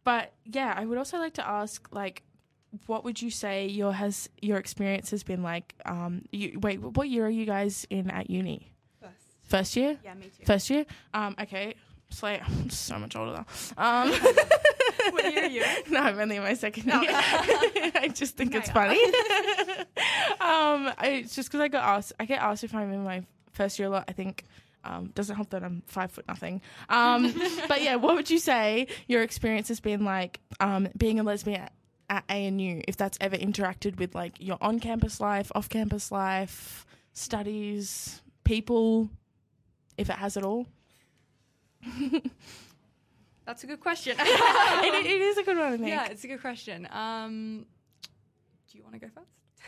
[0.04, 2.22] but yeah, I would also like to ask like.
[2.86, 5.74] What would you say your has your experience has been like?
[5.86, 8.72] Um, you, wait, what year are you guys in at uni?
[9.00, 9.14] First.
[9.42, 9.98] First year.
[10.04, 10.44] Yeah, me too.
[10.44, 10.84] First year.
[11.14, 11.74] Um, okay.
[12.10, 13.44] So like, I'm so much older.
[13.76, 14.12] Um,
[15.10, 17.00] What year are you no, I'm only in my second year.
[17.00, 17.06] No.
[17.08, 18.74] I just think No, it's yeah.
[18.74, 19.02] funny.
[20.40, 22.12] um, I, it's just because I got asked.
[22.20, 24.04] I get asked if I'm in my first year a lot.
[24.08, 24.44] I think
[24.84, 26.60] um, doesn't help that I'm five foot nothing.
[26.88, 27.32] Um,
[27.68, 31.68] but yeah, what would you say your experience has been like um, being a lesbian
[32.08, 32.82] at, ANU?
[32.88, 39.10] If that's ever interacted with like your on-campus life, off-campus life, studies, people,
[39.96, 40.66] if it has at all.
[43.48, 44.14] That's a good question.
[44.20, 45.88] it, it is a good one, I think.
[45.88, 46.86] yeah, it's a good question.
[46.90, 47.64] Um,
[48.70, 49.26] do you want to go first?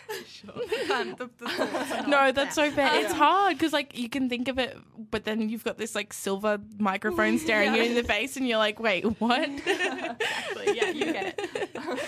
[0.26, 0.50] Sure.
[0.92, 2.90] um, the, the No, that's so fair.
[2.90, 4.76] Um, it's hard because like you can think of it,
[5.10, 8.58] but then you've got this like silver microphone staring you in the face, and you're
[8.58, 9.48] like, wait, what?
[9.48, 10.76] exactly.
[10.76, 12.00] Yeah, you get it.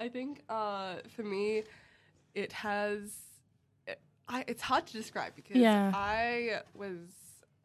[0.00, 1.62] I think uh, for me,
[2.34, 3.12] it has.
[3.86, 5.92] It, I, it's hard to describe because Yeah.
[5.94, 6.96] I was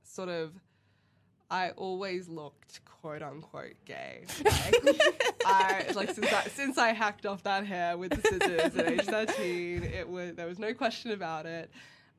[0.04, 0.52] sort of.
[1.50, 4.26] I always looked quote unquote gay.
[4.44, 4.76] Like,
[5.46, 9.06] I like since I, since I hacked off that hair with the scissors at age
[9.06, 11.70] thirteen, it was there was no question about it.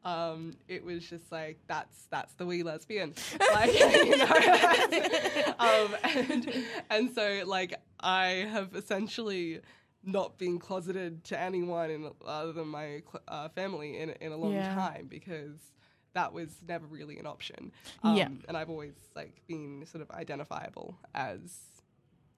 [0.04, 3.14] Um, it was just like that's that's the wee lesbian,
[3.52, 3.72] like
[4.06, 5.54] you know.
[5.58, 6.54] um, and
[6.88, 9.60] and so like I have essentially
[10.06, 14.36] not being closeted to anyone in, other than my cl- uh, family in in a
[14.36, 14.74] long Yeah.
[14.74, 15.72] time because
[16.14, 17.72] that was never really an option.
[18.02, 18.28] Um, Yeah.
[18.48, 21.58] and I've always like been sort of identifiable as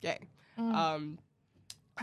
[0.00, 0.18] gay.
[0.58, 0.74] Mm.
[0.74, 1.18] Um,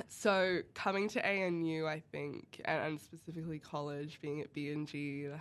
[0.10, 5.40] so coming to ANU, I think, and, and specifically college, being at BNG, the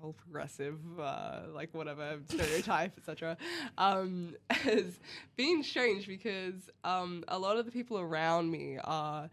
[0.00, 3.36] whole progressive, uh, like whatever stereotype, etc.,
[3.76, 4.98] um, has
[5.36, 9.28] been strange because um, a lot of the people around me are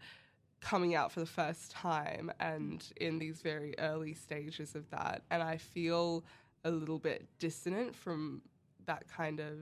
[0.60, 5.42] coming out for the first time and in these very early stages of that, and
[5.42, 6.24] I feel
[6.64, 8.42] a little bit dissonant from
[8.86, 9.56] that kind of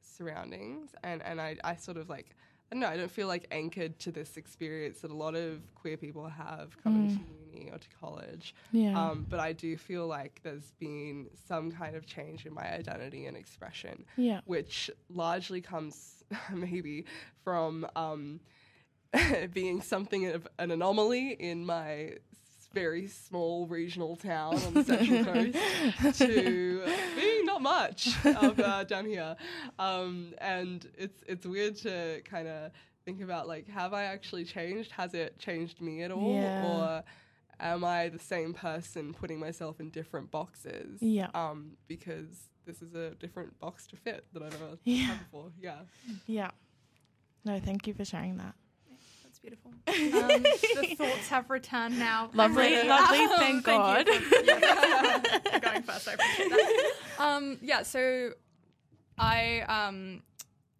[0.00, 2.34] surroundings, and and I, I sort of like.
[2.70, 5.60] I don't know, I don't feel like anchored to this experience that a lot of
[5.74, 7.22] queer people have coming to
[7.54, 8.54] uni or to college.
[8.70, 8.98] yeah.
[8.98, 13.26] Um, but I do feel like there's been some kind of change in my identity
[13.26, 14.40] and expression, yeah.
[14.46, 17.04] which largely comes maybe
[17.44, 18.40] from um,
[19.52, 22.12] being something of an anomaly in my
[22.72, 25.24] very small regional town on the Central
[26.02, 26.82] Coast to
[27.16, 29.36] being not much of uh, down here.
[29.78, 32.70] Um, and it's it's weird to kind of
[33.04, 34.92] think about like, have I actually changed?
[34.92, 36.34] Has it changed me at all?
[36.34, 36.66] Yeah.
[36.66, 37.04] Or
[37.60, 41.02] am I the same person putting myself in different boxes?
[41.02, 41.28] Yeah.
[41.34, 44.96] Um, because this is a different box to fit that I've never Yeah.
[45.08, 45.50] had before.
[45.60, 45.80] Yeah.
[46.26, 46.50] Yeah.
[47.44, 48.54] No, thank you for sharing that.
[49.42, 49.72] That's beautiful.
[50.22, 52.30] Um, the thoughts have returned now.
[52.34, 52.88] Lovely, ready.
[52.88, 54.08] lovely, Um, thank you God.
[54.08, 56.08] for- yeah, going first.
[56.08, 56.92] I appreciate that.
[57.18, 58.30] Um, yeah, so
[59.18, 60.22] I um,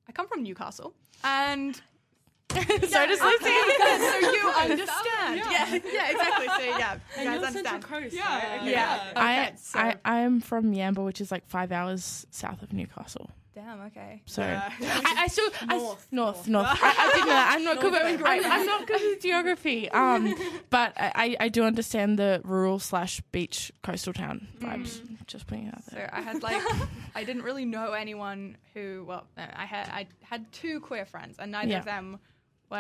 [0.08, 0.94] I come from Newcastle,
[1.24, 3.44] and so does Okay, Lucy.
[3.78, 5.36] good, so you understand.
[5.36, 6.46] Yeah, yeah, exactly.
[6.46, 7.82] So yeah, you guys understand.
[7.84, 8.14] Coast.
[8.14, 8.64] Yeah, right?
[8.70, 9.12] Yeah.
[9.16, 13.30] I, Okay, so I I'm from Yamba, which is like five hours south of Newcastle.
[13.54, 13.80] Damn.
[13.82, 14.22] Okay.
[14.26, 14.70] So Yeah.
[14.80, 16.66] I, I still I s- North, north north.
[16.70, 17.44] I, I didn't know.
[17.48, 17.92] I'm not good.
[17.92, 18.46] North I'm, is great.
[18.46, 19.90] I'm not good with geography.
[19.90, 20.34] Um,
[20.70, 25.00] but I, I I do understand the rural slash beach coastal town vibes.
[25.26, 26.10] Just putting it out So there.
[26.12, 26.62] I had like
[27.14, 31.36] I didn't really know anyone who well no, I had I had two queer friends
[31.38, 31.78] and neither Yeah.
[31.78, 32.18] of them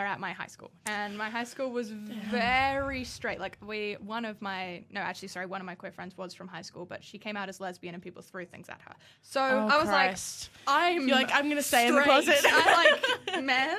[0.00, 0.70] were at my high school.
[0.86, 3.38] And my high school was very straight.
[3.38, 6.48] Like we one of my no actually sorry one of my queer friends was from
[6.48, 8.94] high school but she came out as lesbian and people threw things at her.
[9.22, 10.50] So Oh, I was Christ.
[10.66, 12.36] like I'm You're like, I'm gonna stay in the closet.
[12.44, 13.76] I like men?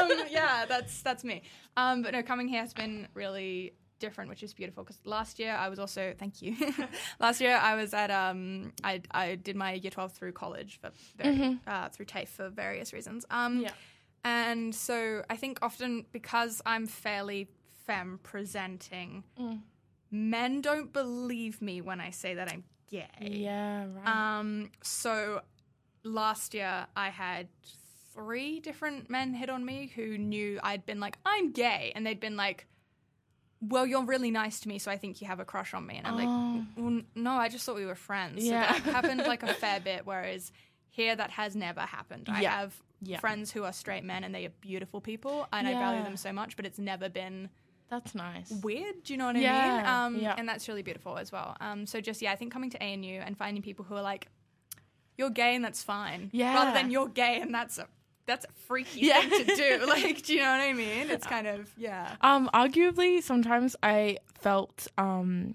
[0.00, 1.42] Um, yeah that's that's me.
[1.76, 5.54] Um, but no coming here has been really different which is beautiful because last year
[5.54, 6.56] I was also thank you.
[7.20, 10.90] Last year I was at um I, I did my year 12 through college for
[11.16, 13.24] very, uh, through TAFE for various reasons.
[13.30, 13.70] Um Yeah.
[14.24, 17.48] And so I think often because I'm fairly
[17.86, 19.24] femme presenting
[20.10, 24.38] men don't believe me when I say that I'm gay Yeah, right.
[24.38, 25.40] um, so
[26.04, 27.48] last year I had
[28.14, 31.92] three different men hit on me who knew I'd been like, I'm gay.
[31.94, 32.66] And they'd been like,
[33.62, 35.96] well, you're really nice to me, so I think you have a crush on me.
[35.96, 36.18] And I'm Oh.
[36.18, 38.44] like, well, no, I just thought we were friends.
[38.44, 38.70] Yeah.
[38.74, 40.52] So that happened like a fair bit, whereas
[40.90, 42.28] here that has never happened.
[42.28, 43.18] I have Yeah.
[43.18, 46.32] friends who are straight men and they are beautiful people and I value them so
[46.32, 47.50] much, but it's never been
[47.90, 48.50] That's nice.
[48.62, 49.02] weird.
[49.04, 49.42] Do you know what I mean?
[49.44, 50.34] Yeah, Um, yeah.
[50.38, 51.56] And that's really beautiful as well.
[51.60, 54.28] Um, so just yeah, I think coming to ANU and finding people who are like,
[55.18, 56.30] you're gay and that's fine.
[56.32, 56.54] Yeah.
[56.54, 57.86] Rather than you're gay and that's a
[58.24, 59.20] that's a freaky Yeah.
[59.20, 59.84] thing to do.
[59.88, 61.10] Like, do you know what I mean?
[61.10, 62.14] It's kind of yeah.
[62.20, 65.54] Um, arguably, sometimes I felt um,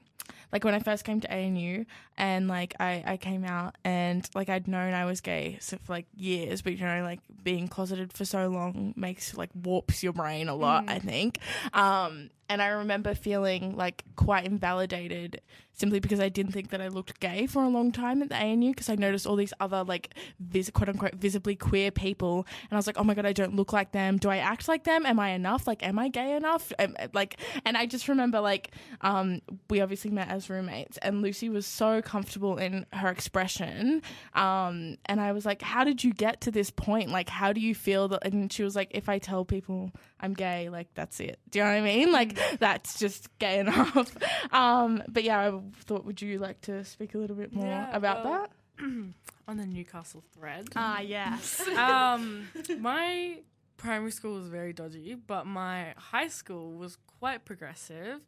[0.52, 1.86] like when I first came to ANU
[2.18, 5.94] and like I, I came out and like I'd known I was gay so for
[5.94, 10.14] like years, but you know, like being closeted for so long makes like warps your
[10.14, 11.40] brain a lot, I think.
[11.74, 15.42] Um, and I remember feeling like quite invalidated
[15.74, 18.36] simply because I didn't think that I looked gay for a long time at the
[18.36, 22.72] ANU because I noticed all these other like vis- quote unquote visibly queer people and
[22.72, 24.18] I was like, oh my god, I don't look like them.
[24.18, 25.06] Do I act like them?
[25.06, 25.68] Am I enough?
[25.68, 26.72] Like, am I gay enough?
[26.80, 31.50] Am, like, and I just remember like um, we obviously met as roommates and Lucy
[31.50, 34.02] was so comfortable in her expression
[34.34, 37.10] um, and I was like, how did you get to this point?
[37.12, 38.26] Like, how do you feel that?
[38.26, 41.40] And she was like, if I tell people I'm gay, like that's it.
[41.52, 42.12] Do you know what I mean?
[42.12, 44.16] Like that's just gay enough.
[44.54, 47.96] um, but yeah, I thought, would you like to speak a little bit more Yeah,
[47.96, 48.52] about well- that?
[49.48, 50.68] on the Newcastle thread.
[50.76, 51.66] Ah, yes.
[51.78, 52.48] um,
[52.80, 53.38] my
[53.78, 58.20] primary school was very dodgy, but my high school was quite progressive,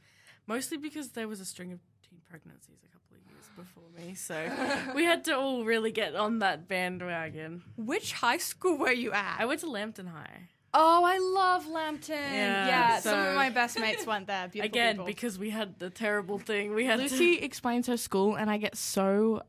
[0.50, 4.16] mostly because there was a string of teen pregnancies a couple of years before me.
[4.16, 7.62] So we had to all really get on that bandwagon.
[7.78, 9.38] Which high school were you at?
[9.40, 10.50] I went to Lambton High.
[10.74, 12.16] oh, I love Lambton.
[12.16, 14.48] Yeah, Yeah, some of my best mates went there.
[14.48, 15.06] Beautiful Again, people.
[15.06, 16.74] because we had the terrible thing.
[16.74, 19.44] We had Lucy explains her school, and I get so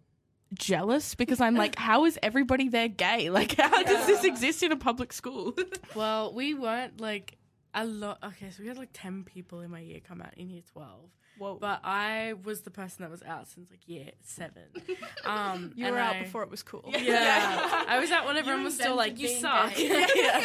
[0.54, 3.30] jealous because I'm like, how is everybody there gay?
[3.30, 5.54] Like, how does this exist in a public school?
[5.96, 7.36] Well, we weren't like
[7.74, 8.18] a lot.
[8.24, 11.10] Okay, so we had like ten people in my year come out in year twelve.
[11.38, 11.56] Whoa.
[11.58, 14.64] But I was the person that was out since like year seven.
[15.24, 16.84] Um, you were out I- before it was cool.
[16.86, 20.42] Yeah, I was out when everyone was still like, "You suck." yeah.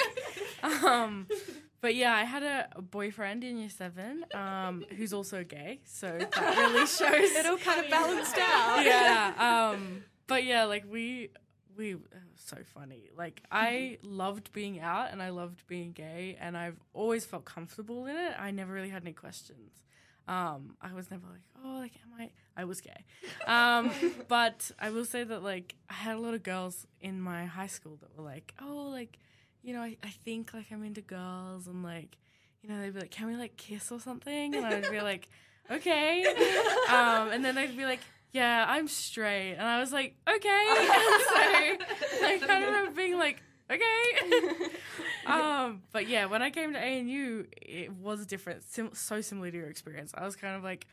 [0.63, 1.27] Um,
[1.81, 6.17] but yeah, I had a, a boyfriend in year seven, um, who's also gay, so
[6.17, 7.31] that really shows.
[7.31, 8.83] It all kind of balanced out.
[8.85, 9.71] yeah.
[9.73, 11.29] Um, but yeah, like we
[11.77, 13.09] we it was so funny.
[13.15, 18.05] Like I loved being out and I loved being gay, and I've always felt comfortable
[18.05, 18.33] in it.
[18.39, 19.81] I never really had any questions.
[20.27, 22.31] Um, I was never like, oh, like, am I?
[22.57, 23.05] I was gay.
[23.45, 23.91] Um,
[24.27, 27.67] but I will say that, like, I had a lot of girls in my high
[27.67, 29.19] school that were like, oh, like,
[29.61, 32.17] you know, I, I think, like, I'm into girls, and, like,
[32.63, 34.55] you know, they'd be like, can we, like, kiss or something?
[34.55, 35.29] And I'd be like,
[35.71, 36.25] okay.
[36.89, 38.01] Um, and then they'd be like,
[38.35, 39.53] yeah, I'm straight.
[39.53, 40.65] And I was like, okay.
[42.19, 44.69] So I kind of remember being like, okay.
[45.25, 49.57] um, but yeah, when I came to ANU, it was different, sim- so similar to
[49.57, 50.11] your experience.
[50.17, 50.85] I was kind of like,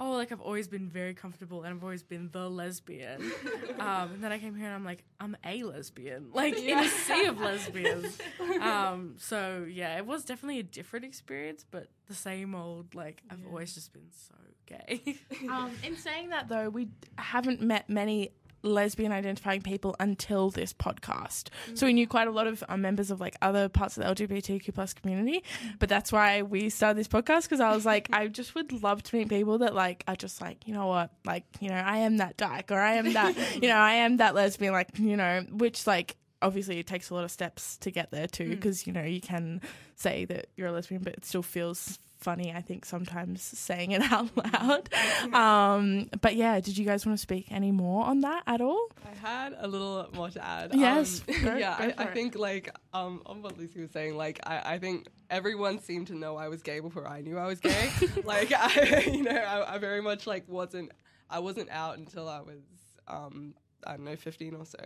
[0.00, 3.20] oh, like I've always been very comfortable and I've always been the lesbian.
[3.78, 6.88] um, and then I came here and I'm like, I'm a lesbian, like in a
[6.88, 8.18] sea of lesbians.
[8.60, 13.46] Um, so yeah, it was definitely a different experience, but the same old, like I've
[13.46, 14.34] always just been so
[14.66, 15.18] gay.
[15.48, 21.48] um, in saying that, though, we haven't met many lesbian identifying people until this podcast.
[21.74, 24.26] So we knew quite a lot of uh, members of like other parts of the
[24.26, 25.42] LGBTQ plus community,
[25.78, 29.02] but that's why we started this podcast because I was like, I just would love
[29.04, 31.98] to meet people that like are just like, you know what, like you know, I
[31.98, 35.16] am that dyke or I am that, you know, I am that lesbian, like you
[35.16, 38.86] know, which like obviously it takes a lot of steps to get there too because
[38.86, 39.60] you know you can
[39.96, 44.02] say that you're a lesbian but it still feels funny i think sometimes saying it
[44.12, 44.88] out loud
[45.34, 48.88] um but yeah did you guys want to speak any more on that at all
[49.04, 50.70] I had a little more to add.
[50.74, 54.16] Yes, Um, go- yeah, go I, I think like um on what Lucy was saying,
[54.16, 57.46] like I, I think everyone seemed to know I was gay before I knew I
[57.46, 57.90] was gay.
[58.24, 60.92] like I you know, I, I very much like wasn't
[61.28, 62.62] I wasn't out until I was
[63.08, 63.54] um
[63.86, 64.78] I don't know, fifteen or so.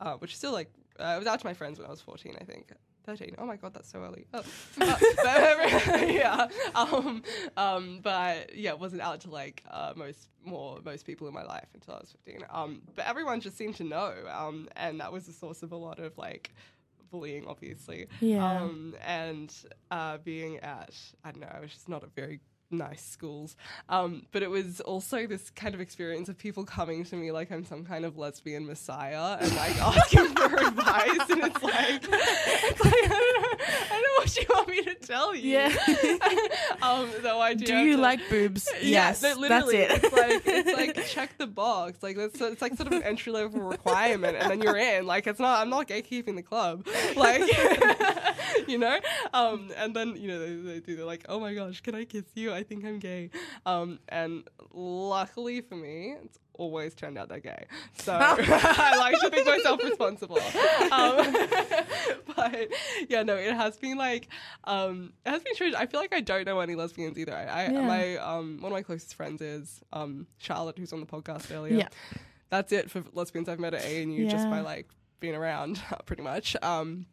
[0.00, 2.36] Uh, which is still like I was out to my friends when I was fourteen,
[2.40, 2.70] I think.
[3.04, 3.36] 13.
[3.38, 4.26] Oh my god, that's so early.
[4.34, 4.42] Oh.
[4.80, 4.96] Uh,
[5.56, 6.48] but, yeah.
[6.74, 7.22] Um,
[7.56, 11.42] um, but yeah, it wasn't out to like uh, most more most people in my
[11.42, 12.44] life until I was 15.
[12.50, 15.76] Um, but everyone just seemed to know, um, and that was the source of a
[15.76, 16.52] lot of like
[17.10, 18.06] bullying, obviously.
[18.20, 18.60] Yeah.
[18.60, 19.54] Um, and
[19.90, 22.40] uh, being at I don't know, I was just not a very
[22.70, 23.56] nice schools.
[23.88, 27.50] Um, but it was also this kind of experience of people coming to me like
[27.50, 32.84] I'm some kind of lesbian messiah and like asking for advice, and it's like, it's
[32.84, 35.50] like I don't know, I don't know what you want me to tell you.
[35.50, 35.76] Yeah.
[36.82, 37.66] um, though I do.
[37.66, 41.38] do you to- like boobs yeah, yes no, that's it It's like it's like check
[41.38, 42.02] the box.
[42.02, 45.06] Like that's it's like sort of an entry level requirement, and then you're in.
[45.06, 45.60] Like it's not.
[45.60, 46.86] I'm not gatekeeping the club.
[47.16, 47.42] Like
[48.68, 48.98] you know.
[49.32, 50.96] Um, and then you know they, they do.
[50.96, 52.52] They're like, oh my gosh, can I kiss you?
[52.52, 53.30] I think I'm gay.
[53.66, 57.66] Um, and luckily for me, it's always turned out they're gay.
[57.98, 60.38] So I like to think myself responsible.
[60.90, 61.36] Um,
[62.36, 62.68] but
[63.08, 64.28] yeah, no, it has been like
[64.64, 65.74] um, it has been strange.
[65.74, 67.34] I feel like I don't know any lesbians either.
[67.34, 67.82] I, Yeah.
[67.82, 71.76] my um one of my closest friends is um Charlotte, who's on the podcast earlier.
[71.78, 71.88] Yeah.
[72.50, 74.88] that's it for lesbians I've met at ANU just by like
[75.20, 76.56] being around, pretty much.
[76.62, 77.06] Um,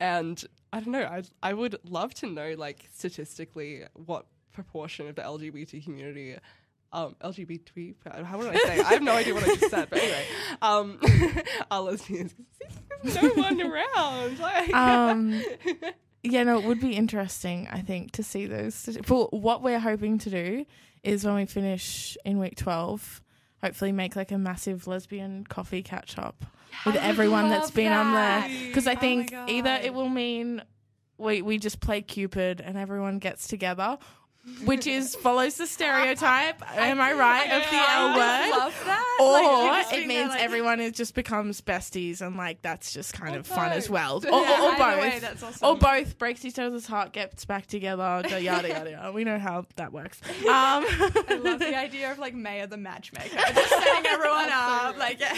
[0.00, 1.02] and I don't know.
[1.04, 6.36] I I would love to know like statistically what proportion of the LGBT community.
[6.96, 8.80] Um, LGBT, how would I say?
[8.80, 10.24] I have no idea what I just said, but anyway,
[10.62, 10.98] um,
[11.70, 12.34] are lesbians.
[13.02, 14.38] There's no one around.
[14.38, 15.42] Like, Um,
[16.22, 18.98] yeah, no, it would be interesting, I think, to see those.
[19.06, 20.64] But what we're hoping to do
[21.02, 23.22] is when we finish in week 12,
[23.62, 26.44] hopefully make like a massive lesbian coffee catch up
[26.86, 28.48] with everyone that's been on there.
[28.68, 29.50] Because I Oh think God.
[29.50, 30.62] either it will mean
[31.18, 33.98] we, we just play Cupid and everyone gets together.
[34.64, 36.62] Which is follows the stereotype.
[36.78, 38.50] Am I right of the L word?
[38.56, 39.18] love that.
[39.20, 42.62] Or Like, just it being means there, like- everyone is just becomes besties and like
[42.62, 43.92] that's just kind Or of fun as both.
[43.92, 44.16] well.
[44.32, 45.20] Or, Yeah, or, or either way, both.
[45.20, 45.68] that's awesome.
[45.68, 49.12] Or both breaks each other's heart, gets back together, da- yada yada yada.
[49.14, 50.20] We know how that works.
[50.46, 50.84] Um,
[51.28, 54.96] I love the idea of like Maya the matchmaker, just setting everyone up.
[54.96, 55.32] Like, yeah.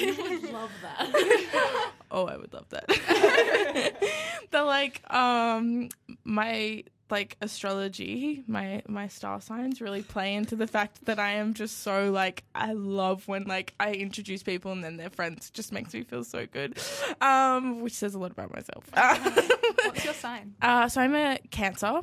[0.52, 1.90] Love that.
[2.10, 2.86] oh, I would love that.
[4.50, 5.88] the like, um,
[6.24, 11.54] my like astrology, my my star signs really play into the fact that I am
[11.54, 15.48] just so like I love when like I introduce people and then their friends.
[15.48, 16.78] It just makes me feel so good,
[17.20, 18.84] um, which says a lot about myself.
[19.84, 20.54] What's your sign?
[20.60, 22.00] Uh, so I'm a Cancer,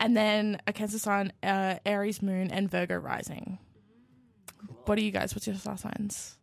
[0.00, 3.58] and then a Cancer sign, uh, Aries Moon, and Virgo Rising.
[4.84, 5.34] What are you guys?
[5.34, 6.38] What's your star signs?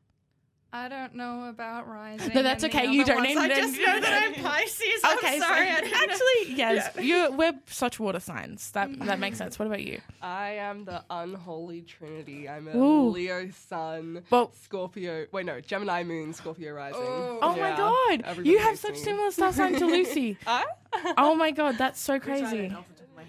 [0.73, 2.33] I don't know about rising.
[2.33, 3.27] No, that's okay, you don't ones.
[3.27, 5.01] need I just know that I'm Pisces.
[5.03, 5.67] I'm okay, sorry.
[5.67, 5.97] so I didn't know.
[6.13, 8.71] actually, yes, you we're such water signs.
[8.71, 9.59] That that makes sense.
[9.59, 9.99] What about you?
[10.21, 12.47] I am the unholy trinity.
[12.47, 13.09] I'm a Ooh.
[13.09, 15.25] Leo sun, Well, Scorpio.
[15.33, 17.01] Wait, no, Gemini moon, Scorpio rising.
[17.03, 17.39] Oh.
[17.41, 18.99] oh my god, everybody you have such me.
[18.99, 20.37] similar star sign to Lucy.
[20.45, 20.63] Huh?
[21.17, 22.73] oh my god, that's so crazy.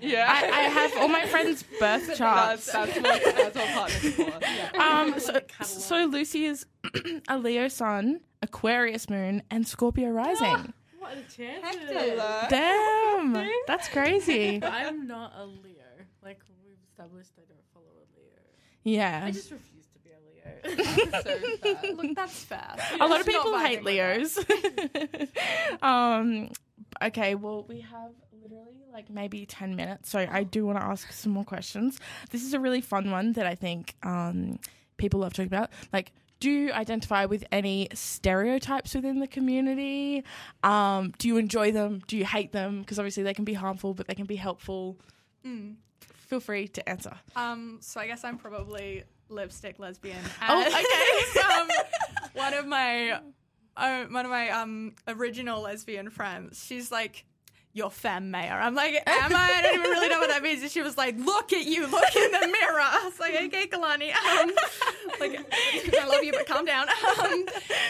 [0.02, 2.70] Yeah, I, I have all my friends' birth charts.
[2.72, 4.22] that's what that's what partners for.
[4.74, 5.00] Yeah.
[5.00, 6.66] Um, so, so Lucy is
[7.28, 10.72] a Leo Sun, Aquarius Moon, and Scorpio Rising.
[10.98, 11.64] What a chance.
[11.64, 12.18] Hectic.
[12.48, 13.32] Damn,
[13.66, 14.62] that's crazy.
[14.62, 15.82] I'm not a Leo.
[16.22, 18.98] Like we've established, I don't follow a Leo.
[18.98, 19.22] Yeah.
[19.24, 21.90] I just refuse to be a Leo.
[21.90, 21.94] so.
[21.94, 22.76] Look, that's fair.
[23.00, 24.38] a lot of people hate Leos.
[25.82, 26.50] um,
[27.02, 28.12] okay, well, we have
[28.42, 31.98] literally like maybe 10 minutes, so I do want to ask some more questions.
[32.31, 34.59] This is a really fun one that I think um,
[34.96, 35.70] people love talking about.
[35.92, 40.24] Like, do you identify with any stereotypes within the community?
[40.64, 42.02] Um, do you enjoy them?
[42.07, 42.81] Do you hate them?
[42.81, 44.98] Because obviously they can be harmful, but they can be helpful.
[45.46, 45.76] Mm.
[46.00, 47.14] Feel free to answer.
[47.37, 50.18] Um, so I guess I'm probably lipstick lesbian.
[50.48, 51.76] Oh, And, um,
[52.35, 53.20] one of my
[53.76, 57.24] uh, one of my um original lesbian friends, she's like.
[57.74, 58.52] You're femme mayor.
[58.52, 59.50] I'm like, am I?
[59.54, 60.62] I don't even really know what that means.
[60.62, 62.80] And she was like, look at you, look in the mirror.
[62.80, 64.12] I was like, okay, Kalani.
[64.32, 64.50] Um,
[65.20, 65.38] like,
[66.00, 66.87] I love you, but calm down.
[67.22, 67.44] Um,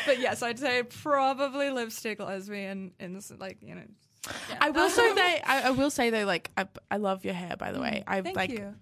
[0.07, 3.83] but yes, I'd say probably lipstick lesbian in this, like, you know.
[4.49, 4.57] Yeah.
[4.61, 7.57] I will say that I, I will say though, like I, I love your hair.
[7.57, 8.75] By the way, I Mm, Thank like you.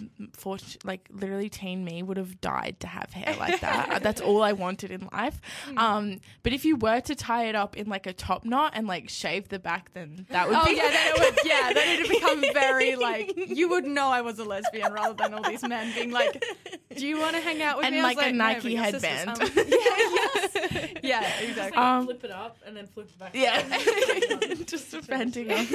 [0.84, 4.02] like literally teen me would have died to have hair like that.
[4.02, 5.40] That's all I wanted in life.
[5.68, 5.78] Mm.
[5.78, 8.86] Um, but if you were to tie it up in like a top knot and
[8.86, 11.88] like shave the back, then that would Oh be yeah, then it would yeah, then
[12.00, 15.62] it'd become very like you would know I was a lesbian rather than all these
[15.66, 16.44] men being like,
[16.96, 19.02] "Do you want to hang out with And me?" And was like a Nike sisters,
[19.02, 19.40] headband.
[19.40, 20.26] um, yeah,
[20.60, 20.92] yes.
[21.02, 21.76] yeah, Just exactly.
[21.78, 23.34] like Um, flip it up and then flip it back.
[23.34, 24.64] yeah, down.
[24.66, 25.72] just venting off.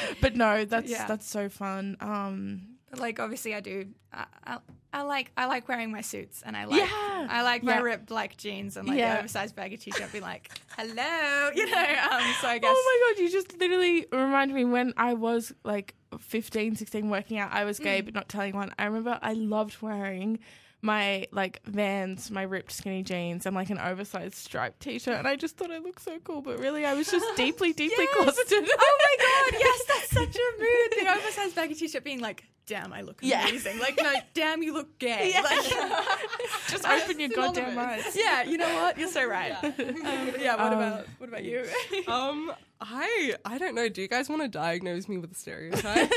[0.20, 1.06] But no, that's Yeah.
[1.06, 1.96] that's so fun.
[2.00, 3.86] Um, But like obviously I do.
[4.12, 4.58] I, I,
[4.92, 7.26] I like I like wearing my suits and I like Yeah.
[7.30, 7.80] I like my Yeah.
[7.82, 9.14] ripped like jeans and like Yeah.
[9.14, 10.10] the oversized baggy t-shirt.
[10.12, 11.78] Be like, hello, you know.
[12.10, 12.72] Um, so I guess.
[12.74, 17.38] Oh my god, you just literally reminded me when I was like 15, 16 working
[17.38, 17.84] out, I was Mm.
[17.84, 18.72] gay but not telling one.
[18.78, 20.40] I remember I loved wearing
[20.82, 25.36] my like Vans, my ripped skinny jeans and like an oversized striped t-shirt and I
[25.36, 28.16] just thought I looked so cool, but really I was just deeply deeply Yes.
[28.16, 28.70] closeted.
[28.78, 31.04] Oh my god, yes, that's such a mood.
[31.06, 33.46] The oversized baggy t-shirt being like, damn, I look Yeah.
[33.48, 33.78] amazing.
[33.80, 35.32] Like, no, damn, you look gay.
[35.34, 35.40] Yeah.
[35.42, 35.64] Like,
[36.68, 38.14] just open your goddamn eyes.
[38.16, 38.96] yeah, you know what?
[38.96, 39.52] You're so right.
[39.60, 39.68] Yeah.
[39.68, 41.64] Um, yeah, what Um, about what about you?
[42.08, 42.52] Um,
[42.82, 43.88] I I don't know.
[43.90, 46.10] Do you guys want to diagnose me with a stereotype?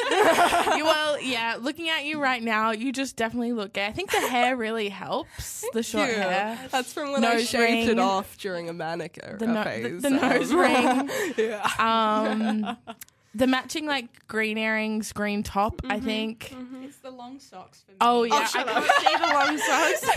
[0.78, 3.86] You- well, yeah, looking at you right now, you just definitely look gay.
[3.88, 5.66] I think the hair really helps.
[5.74, 6.54] The short Yeah.
[6.56, 6.68] hair.
[6.72, 7.98] That's from when I shaved ring.
[7.98, 10.02] it off during a manic era The no- the- phase.
[10.04, 11.10] the nose Um, ring.
[11.38, 11.70] yeah.
[11.80, 12.78] Um
[13.36, 16.54] the matching like green earrings, green top, I think.
[16.84, 17.98] it's the long socks for me.
[18.02, 20.04] Oh yeah, I shut can't see the long socks.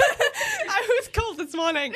[0.68, 1.94] I was cold this morning.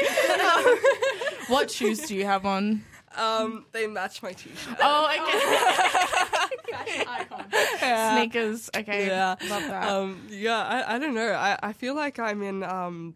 [1.48, 2.84] what shoes do you have on?
[3.16, 4.76] um, they match my t-shirt.
[4.80, 6.72] Oh, okay.
[6.72, 7.44] Fashion icon.
[7.52, 8.16] Yeah.
[8.16, 8.70] Sneakers.
[8.76, 9.06] Okay.
[9.08, 9.34] Yeah.
[9.48, 9.90] Love that.
[9.90, 11.32] Um, yeah, I, I don't know.
[11.32, 13.14] I, I feel like I'm in um,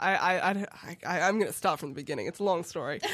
[0.00, 2.26] I, I, I, I, I'm gonna start from the beginning.
[2.26, 3.00] It's a long story.
[3.02, 3.10] Um,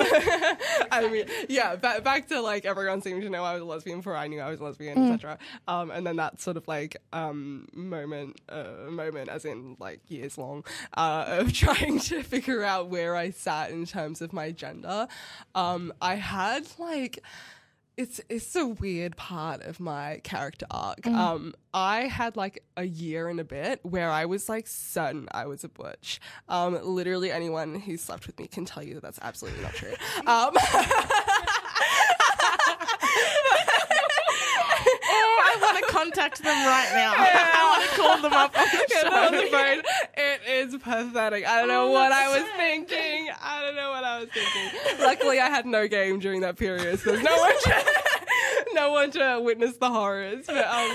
[0.90, 3.98] I mean, yeah, back, back to like everyone seemed to know I was a lesbian
[3.98, 5.38] before I knew I was a lesbian, etc.
[5.68, 10.36] Um, and then that sort of like um moment, uh, moment as in like years
[10.36, 10.64] long,
[10.96, 15.08] uh, of trying to figure out where I sat in terms of my gender.
[15.54, 17.20] Um, I had like
[17.96, 21.06] it's it's a weird part of my character arc.
[21.06, 25.46] Um, I had like a year and a bit where I was like certain I
[25.46, 26.20] was a butch.
[26.48, 29.94] Um, literally anyone who slept with me can tell you that that's absolutely not true.
[30.26, 30.56] Um,
[34.86, 37.14] Oh, I want to contact them right now.
[37.16, 39.82] I want to call them up on the on the phone.
[40.16, 41.46] It is pathetic.
[41.46, 43.30] I don't know Oh, what I was thinking.
[43.42, 45.00] I don't know what I was thinking.
[45.00, 47.84] Luckily, I had no game during that period, so there's no one to,
[48.74, 50.46] no one to witness the horrors.
[50.46, 50.90] But um,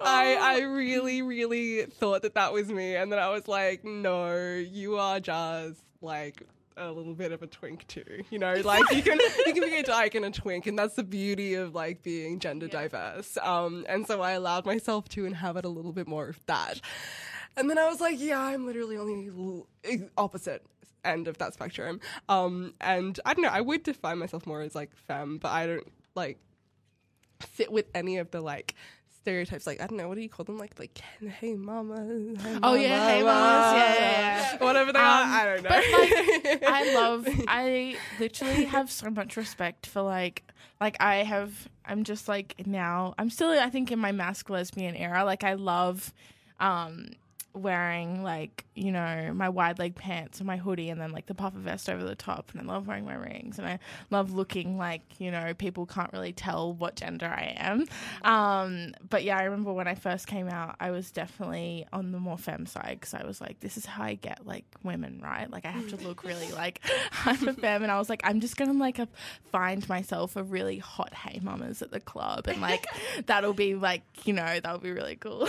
[0.00, 4.54] I, I really, really thought that that was me, and then I was like, no,
[4.56, 6.42] you are just like
[6.76, 8.24] a little bit of a twink too.
[8.30, 10.94] You know, like you can you can be a dyke and a twink, and that's
[10.94, 13.36] the beauty of like being gender diverse.
[13.42, 16.80] Um, and so I allowed myself to inhabit a little bit more of that.
[17.56, 20.66] And then I was like, yeah, I'm literally on the l- opposite
[21.04, 22.00] end of that spectrum.
[22.28, 25.66] Um, and I don't know, I would define myself more as like femme, but I
[25.66, 26.38] don't like
[27.40, 28.74] fit with any of the like
[29.20, 29.66] stereotypes.
[29.66, 30.58] Like I don't know, what do you call them?
[30.58, 30.98] Like like
[31.38, 31.96] hey mama.
[32.42, 33.72] hey, Oh, yeah, hey, mamas.
[33.72, 34.64] Yeah, yeah, yeah.
[34.64, 35.68] Whatever they Um, are, I don't know.
[35.70, 35.84] but,
[36.52, 40.42] like, I love I literally have so much respect for like
[40.80, 44.94] like I have I'm just like now I'm still I think in my masc lesbian
[44.96, 46.12] era like I love
[46.60, 47.08] um
[47.54, 51.34] wearing like you know my wide leg pants and my hoodie and then like the
[51.34, 52.50] puffer vest over the top.
[52.52, 53.78] And I love wearing my rings and I
[54.10, 57.86] love looking like you know people can't really tell what gender I am.
[58.22, 62.18] Um but yeah I remember when I first came out I was definitely on the
[62.18, 65.50] more femme side because I was like this is how I get like women right?
[65.50, 66.80] Like I have to look really like
[67.24, 67.82] I'm a femme.
[67.82, 69.08] And I was like I'm just gonna like a,
[69.52, 72.86] find myself a really hot hey mamas at the club and like
[73.26, 75.46] that'll be like you know that'll be really cool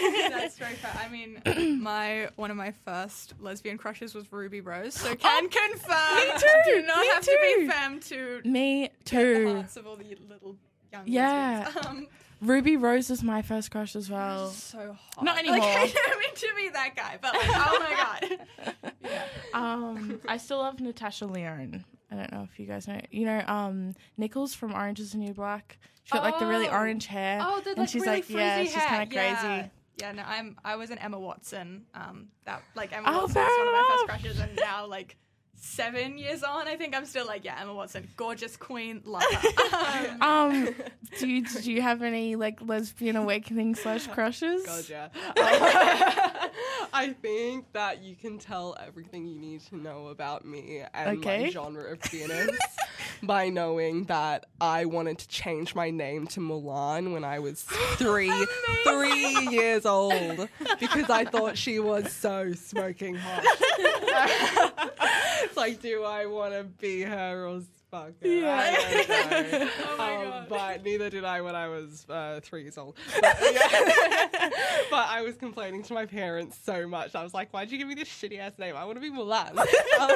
[0.30, 0.92] That's very fair.
[1.02, 6.16] I mean, my one of my first lesbian crushes was Ruby Rose, so can confirm.
[6.16, 7.56] me too, Do not me have to too.
[7.60, 10.56] be femme to me get the too hearts of all the little
[10.92, 11.70] young Yeah.
[11.86, 12.06] Um,
[12.42, 15.24] Ruby Rose was my first crush as well so hot.
[15.24, 15.58] Not anymore.
[15.58, 15.68] Like.
[15.94, 17.96] I don't mean to be that guy, but like, oh my
[18.76, 18.84] god.
[19.04, 19.22] yeah.
[19.52, 21.84] Um, I still love Natasha Lyonne.
[22.10, 22.98] I don't know if you guys know.
[23.10, 25.78] You know, um, Nichols from Orange Is the New Black.
[26.04, 26.72] She's got like the really Oh.
[26.72, 27.40] orange hair.
[27.42, 29.36] Oh, the and she's really like, yeah, she's kind of Yeah.
[29.60, 29.70] crazy.
[30.00, 31.86] Yeah, no, I'm I was an Emma Watson.
[31.94, 35.16] Um, that like Emma Oh, Watson was one of my first crushes, and now like
[35.62, 40.16] seven years on, I think I'm still like, yeah, Emma Watson, gorgeous queen, love her.
[40.20, 40.74] Um, Um,
[41.18, 44.64] do you, did you have any like lesbian awakening slash crushes?
[44.66, 45.08] God, yeah.
[46.92, 51.44] I think that you can tell everything you need to know about me and Okay.
[51.44, 52.58] my genre of queerness
[53.22, 57.62] by knowing that I wanted to change my name to Mulan when I was
[57.96, 58.32] three
[58.84, 60.48] three years old
[60.80, 63.44] because I thought she was so smoking hot.
[65.50, 68.28] It's like, do I want to be her or fuck her?
[68.28, 69.70] I don't.
[69.90, 70.46] Oh my Um, God.
[70.48, 72.96] But neither did I when I was uh, three years old.
[73.20, 73.68] But, yeah.
[74.90, 77.14] but I was complaining to my parents so much.
[77.14, 78.74] I was like, why'd you give me this shitty ass name?
[78.76, 79.50] I want to be Mulan.
[79.50, 80.10] Um,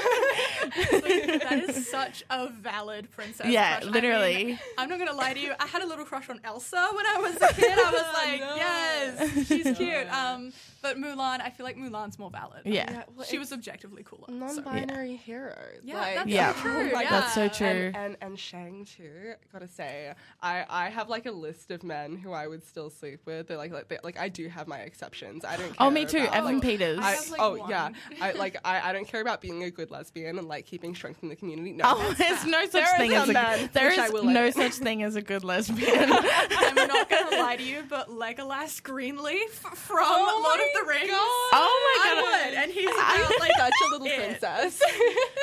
[0.63, 3.47] that is such a valid princess.
[3.47, 3.83] Yeah, crush.
[3.83, 4.59] I mean, literally.
[4.79, 5.53] I'm not gonna lie to you.
[5.61, 7.79] I had a little crush on Elsa when I was a kid.
[7.79, 8.57] I was like, No.
[8.57, 10.13] yes, she's cute.
[10.13, 10.53] Um,
[10.83, 12.63] but Mulan, I feel like Mulan's more valid.
[12.65, 12.91] Yeah.
[12.91, 14.27] Yeah, well, she was objectively cooler.
[14.29, 15.57] non-binary hero.
[15.83, 16.55] Yeah, Like- that's Yeah.
[16.55, 16.91] so true.
[16.93, 17.21] Like, yeah.
[17.21, 17.64] That's so true.
[17.65, 19.35] And, and and Shang too.
[19.53, 20.13] Gotta say,
[20.43, 23.49] I I have like a list of men who I would still sleep with.
[23.49, 25.45] They're like like they, like I do have my exceptions.
[25.45, 25.69] I don't.
[25.69, 26.19] Care Oh, me too.
[26.19, 26.99] about, Evan like, Peters.
[27.01, 27.71] I I, have, like, oh one.
[27.71, 27.89] yeah,
[28.21, 31.23] I like I, I don't care about being a good lesbian and like keeping strength
[31.23, 31.73] in the community.
[31.73, 34.13] No, Oh, there's no such There is thing as a man, there which I is
[34.13, 34.55] will no admit.
[34.73, 36.13] such thing as a good lesbian.
[36.13, 41.11] I'm not gonna lie to you, but Legolas Greenleaf from Oh Lord of the Rings.
[41.11, 41.19] God.
[41.21, 42.25] Oh my I God.
[42.51, 44.17] would, and he's about like such a little it.
[44.17, 44.83] princess.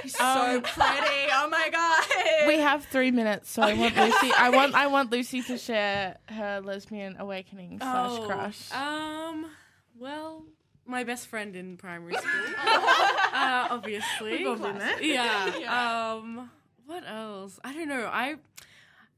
[0.04, 1.28] He's so Um, pretty.
[1.34, 2.04] Oh my god.
[2.48, 4.32] We have three minutes, so I want Lucy.
[4.38, 8.72] I want I want Lucy to share her lesbian awakening slash Oh, crush.
[8.72, 9.46] Um,
[10.00, 10.44] well,
[10.86, 12.54] my best friend in primary school.
[13.34, 14.32] uh, obviously.
[14.40, 15.02] We've all been there.
[15.02, 16.14] Yeah.
[16.14, 16.50] Um,
[16.86, 17.60] what else?
[17.64, 18.10] I don't know.
[18.12, 18.36] I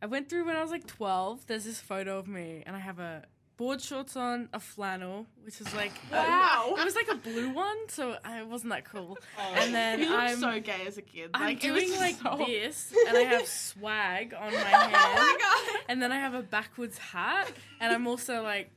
[0.01, 1.47] I went through when I was like 12.
[1.47, 3.23] There's this photo of me, and I have a
[3.63, 6.75] board shorts on, a flannel, which is like a- Wow.
[6.77, 9.17] it was like a blue one, so I wasn't that cool.
[9.55, 11.29] and then You I'm so gay as a kid.
[11.33, 14.93] I'm like, it was doing like so- this, and I have swag on my hand.
[14.95, 15.81] oh my god.
[15.87, 17.49] And then I have a backwards hat,
[17.79, 18.69] and I'm also like,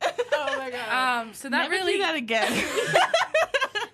[0.00, 1.22] Oh my god.
[1.26, 2.52] um, so that Never really do that again.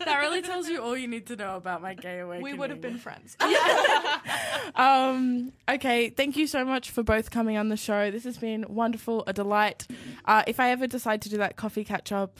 [0.04, 2.52] That really tells you all you need to know about my gay awakening.
[2.52, 3.36] we would have been friends.
[4.74, 8.10] um, okay, thank you so much for both coming on the show.
[8.10, 9.86] This has been wonderful, a delight.
[10.24, 12.38] Uh, if I ever decide to do that coffee catch up,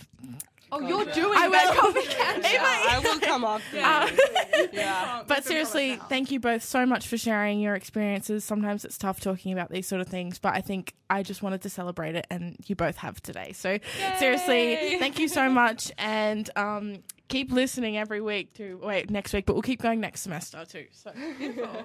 [0.73, 1.15] oh, you're yeah.
[1.15, 1.81] doing I that will.
[1.93, 2.53] coffee catch.
[2.53, 4.09] Yeah, I will come after Yeah.
[4.11, 4.69] you.
[4.73, 5.23] Yeah.
[5.27, 8.45] but seriously, thank you both so much for sharing your experiences.
[8.45, 11.63] Sometimes it's tough talking about these sort of things, but I think I just wanted
[11.63, 13.53] to celebrate it, and you both have today.
[13.53, 13.79] So
[14.19, 19.47] seriously, thank you so much, and um, keep listening every week to wait next week,
[19.47, 20.87] but we'll keep going next semester too.
[20.93, 21.13] So.
[21.39, 21.65] Beautiful.
[21.65, 21.85] All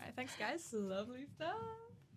[0.00, 0.68] right, thanks, guys.
[0.72, 1.56] Lovely stuff.